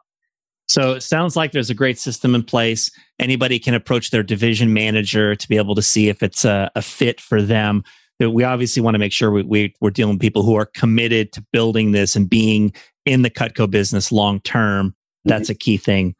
[0.68, 2.90] So it sounds like there's a great system in place.
[3.18, 6.82] Anybody can approach their division manager to be able to see if it's a, a
[6.82, 7.84] fit for them.
[8.20, 11.32] We obviously want to make sure we, we, we're dealing with people who are committed
[11.32, 12.72] to building this and being
[13.04, 14.94] in the Cutco business long term.
[15.24, 15.52] That's mm-hmm.
[15.52, 16.14] a key thing.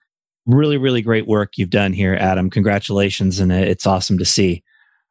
[0.47, 2.51] Really, really great work you've done here, Adam.
[2.51, 3.41] Congratulations.
[3.41, 4.63] And it's awesome to see.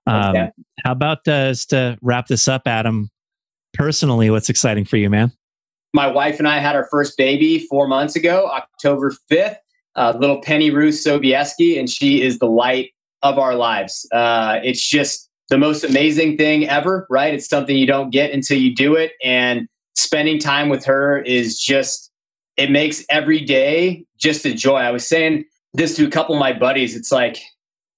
[0.06, 0.52] Um,
[0.84, 3.10] how about uh, just to wrap this up, Adam?
[3.74, 5.32] Personally, what's exciting for you, man?
[5.94, 9.58] My wife and I had our first baby four months ago, October 5th,
[9.96, 14.08] uh, little Penny Ruth Sobieski, and she is the light of our lives.
[14.12, 17.34] Uh, it's just the most amazing thing ever, right?
[17.34, 19.12] It's something you don't get until you do it.
[19.24, 22.12] And spending time with her is just
[22.58, 24.78] it makes every day just a joy.
[24.78, 26.96] I was saying this to a couple of my buddies.
[26.96, 27.40] It's like,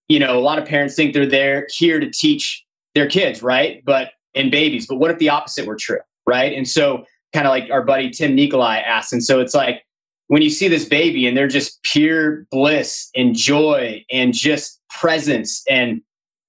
[0.08, 2.64] you know, a lot of parents think they're there here to teach
[2.94, 3.84] their kids, right?
[3.86, 4.88] But and babies.
[4.88, 6.54] But what if the opposite were true, right?
[6.54, 9.12] And so, kind of like our buddy Tim Nikolai asked.
[9.12, 9.84] And so it's like
[10.28, 15.62] when you see this baby and they're just pure bliss and joy and just presence
[15.70, 16.02] and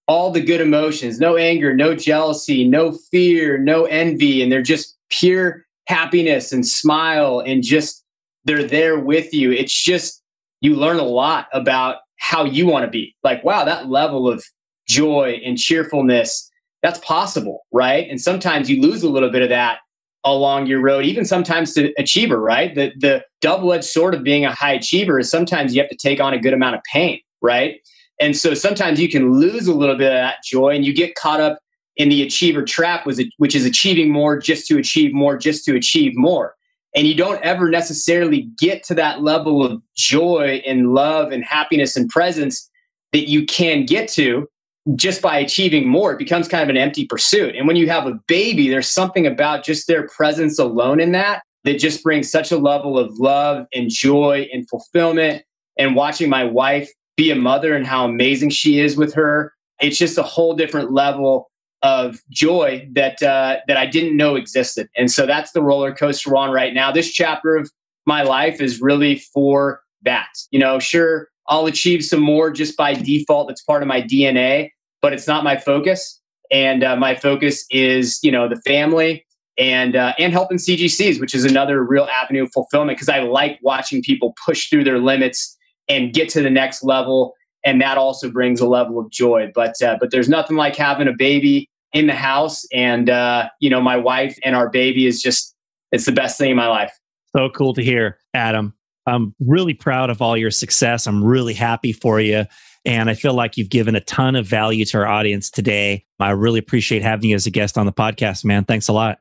[0.09, 4.97] all the good emotions, no anger, no jealousy, no fear, no envy, and they're just
[5.11, 8.05] pure happiness and smile and just
[8.45, 9.53] they're there with you.
[9.53, 10.23] It's just
[10.61, 13.15] you learn a lot about how you want to be.
[13.23, 14.45] Like, wow, that level of
[14.89, 16.51] joy and cheerfulness,
[16.83, 18.09] that's possible, right?
[18.09, 19.79] And sometimes you lose a little bit of that
[20.25, 22.75] along your road, even sometimes to achiever, right?
[22.75, 26.21] The the double-edged sword of being a high achiever is sometimes you have to take
[26.21, 27.77] on a good amount of pain, right?
[28.21, 31.15] And so sometimes you can lose a little bit of that joy and you get
[31.15, 31.59] caught up
[31.97, 36.13] in the achiever trap which is achieving more just to achieve more just to achieve
[36.15, 36.55] more
[36.95, 41.97] and you don't ever necessarily get to that level of joy and love and happiness
[41.97, 42.71] and presence
[43.13, 44.49] that you can get to
[44.95, 48.07] just by achieving more it becomes kind of an empty pursuit and when you have
[48.07, 52.53] a baby there's something about just their presence alone in that that just brings such
[52.53, 55.43] a level of love and joy and fulfillment
[55.77, 59.99] and watching my wife be a mother and how amazing she is with her it's
[59.99, 61.51] just a whole different level
[61.83, 64.89] of joy that uh, that I didn't know existed.
[64.97, 66.91] And so that's the roller coaster we're on right now.
[66.91, 67.71] This chapter of
[68.07, 70.29] my life is really for that.
[70.51, 73.49] You know, sure, I'll achieve some more just by default.
[73.49, 74.71] That's part of my DNA,
[75.07, 76.21] but it's not my focus.
[76.51, 79.25] And uh, my focus is, you know, the family
[79.57, 83.61] and uh, and helping CGCs, which is another real avenue of fulfillment because I like
[83.63, 85.57] watching people push through their limits
[85.89, 87.35] and get to the next level
[87.65, 89.49] and that also brings a level of joy.
[89.55, 93.71] But uh, but there's nothing like having a baby in the house, and uh, you
[93.71, 95.55] know my wife and our baby is just
[95.93, 96.93] it's the best thing in my life.
[97.37, 98.75] So cool to hear, Adam.
[99.09, 101.07] I'm really proud of all your success.
[101.07, 102.45] I'm really happy for you.
[102.87, 106.05] And I feel like you've given a ton of value to our audience today.
[106.21, 108.65] I really appreciate having you as a guest on the podcast, man.
[108.65, 109.19] Thanks a lot.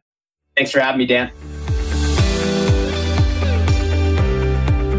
[0.56, 1.32] Thanks for having me, Dan.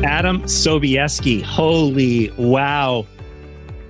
[0.05, 1.43] Adam Sobieski.
[1.43, 3.07] Holy wow.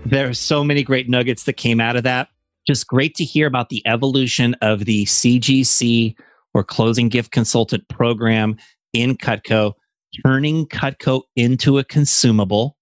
[0.05, 2.29] There's so many great nuggets that came out of that.
[2.67, 6.15] Just great to hear about the evolution of the CGC
[6.53, 8.57] or closing gift consultant program
[8.93, 9.73] in Cutco,
[10.25, 12.77] turning Cutco into a consumable,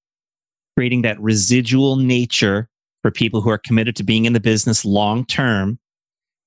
[0.76, 2.68] creating that residual nature
[3.02, 5.78] for people who are committed to being in the business long term,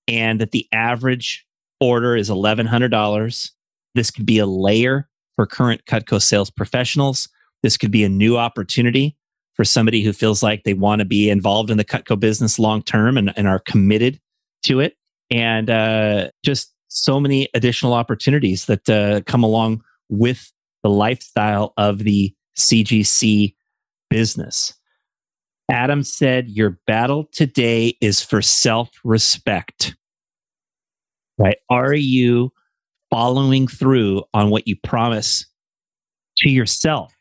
[0.07, 1.45] and that the average
[1.80, 3.51] order is $1,100.
[3.95, 7.30] This could be a layer for current Cutco sales professionals.
[7.63, 9.15] This could be a new opportunity
[9.55, 12.82] for somebody who feels like they want to be involved in the Cutco business long
[12.84, 14.19] term and, and, are committed
[14.63, 14.95] to it.
[15.32, 20.51] And uh, just so many additional opportunities that uh, come along with
[20.84, 23.55] the lifestyle of the CGC
[24.10, 24.74] business.
[25.70, 29.95] Adam said, Your battle today is for self respect.
[31.38, 31.58] Right?
[31.70, 32.51] Are you
[33.12, 35.45] following through on what you promise
[36.38, 37.14] to yourself?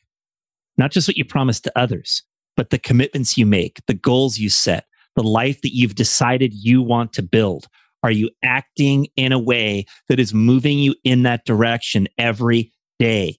[0.78, 2.22] Not just what you promise to others,
[2.57, 6.82] but the commitments you make, the goals you set, the life that you've decided you
[6.82, 7.66] want to build.
[8.03, 13.39] Are you acting in a way that is moving you in that direction every day?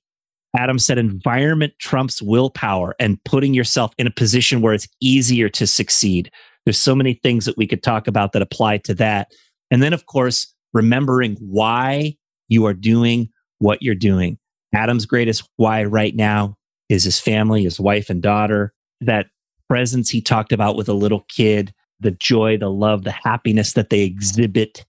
[0.58, 5.68] Adam said environment trumps willpower and putting yourself in a position where it's easier to
[5.68, 6.32] succeed.
[6.66, 9.32] There's so many things that we could talk about that apply to that.
[9.70, 12.16] And then, of course, remembering why
[12.50, 13.30] you are doing
[13.60, 14.38] what you're doing.
[14.74, 16.58] Adam's greatest why right now
[16.90, 19.28] is his family, his wife and daughter, that
[19.70, 23.90] presence he talked about with a little kid, the joy, the love, the happiness that
[23.90, 24.86] they exhibit,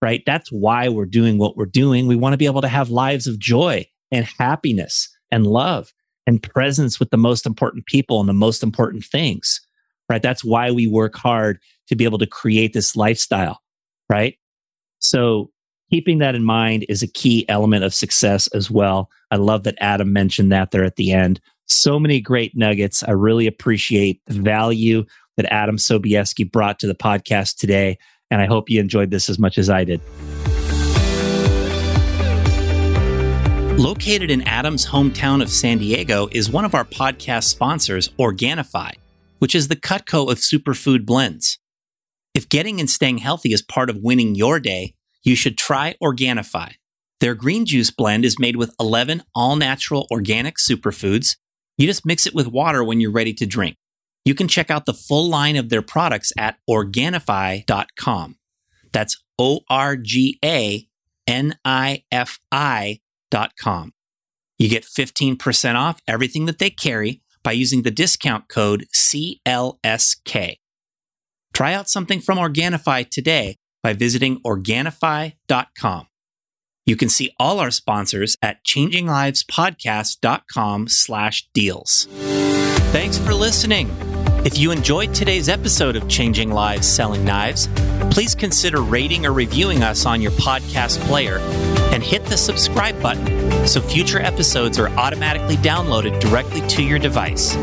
[0.00, 0.22] right?
[0.26, 2.06] That's why we're doing what we're doing.
[2.06, 5.92] We want to be able to have lives of joy and happiness and love
[6.26, 9.60] and presence with the most important people and the most important things,
[10.08, 10.22] right?
[10.22, 11.58] That's why we work hard
[11.88, 13.60] to be able to create this lifestyle,
[14.08, 14.38] right?
[15.00, 15.50] So
[15.90, 19.10] keeping that in mind is a key element of success as well.
[19.32, 21.40] I love that Adam mentioned that there at the end.
[21.66, 23.02] So many great nuggets.
[23.02, 25.04] I really appreciate the value
[25.36, 27.98] that Adam Sobieski brought to the podcast today.
[28.30, 30.00] And I hope you enjoyed this as much as I did.
[33.78, 38.92] Located in Adam's hometown of San Diego is one of our podcast sponsors, Organifi,
[39.38, 41.58] which is the Cutco of superfood blends.
[42.34, 44.94] If getting and staying healthy is part of winning your day,
[45.24, 46.74] you should try Organifi.
[47.20, 51.36] Their green juice blend is made with 11 all natural organic superfoods.
[51.78, 53.76] You just mix it with water when you're ready to drink.
[54.24, 58.36] You can check out the full line of their products at Organifi.com.
[58.92, 60.86] That's O R G A
[61.26, 62.38] N I F
[64.58, 70.56] You get 15% off everything that they carry by using the discount code CLSK.
[71.52, 76.06] Try out something from Organifi today by visiting Organifi.com.
[76.84, 82.08] You can see all our sponsors at changinglivespodcast.com slash deals.
[82.92, 83.88] Thanks for listening.
[84.44, 87.68] If you enjoyed today's episode of Changing Lives Selling Knives,
[88.10, 91.38] please consider rating or reviewing us on your podcast player
[91.92, 97.54] and hit the subscribe button so future episodes are automatically downloaded directly to your device.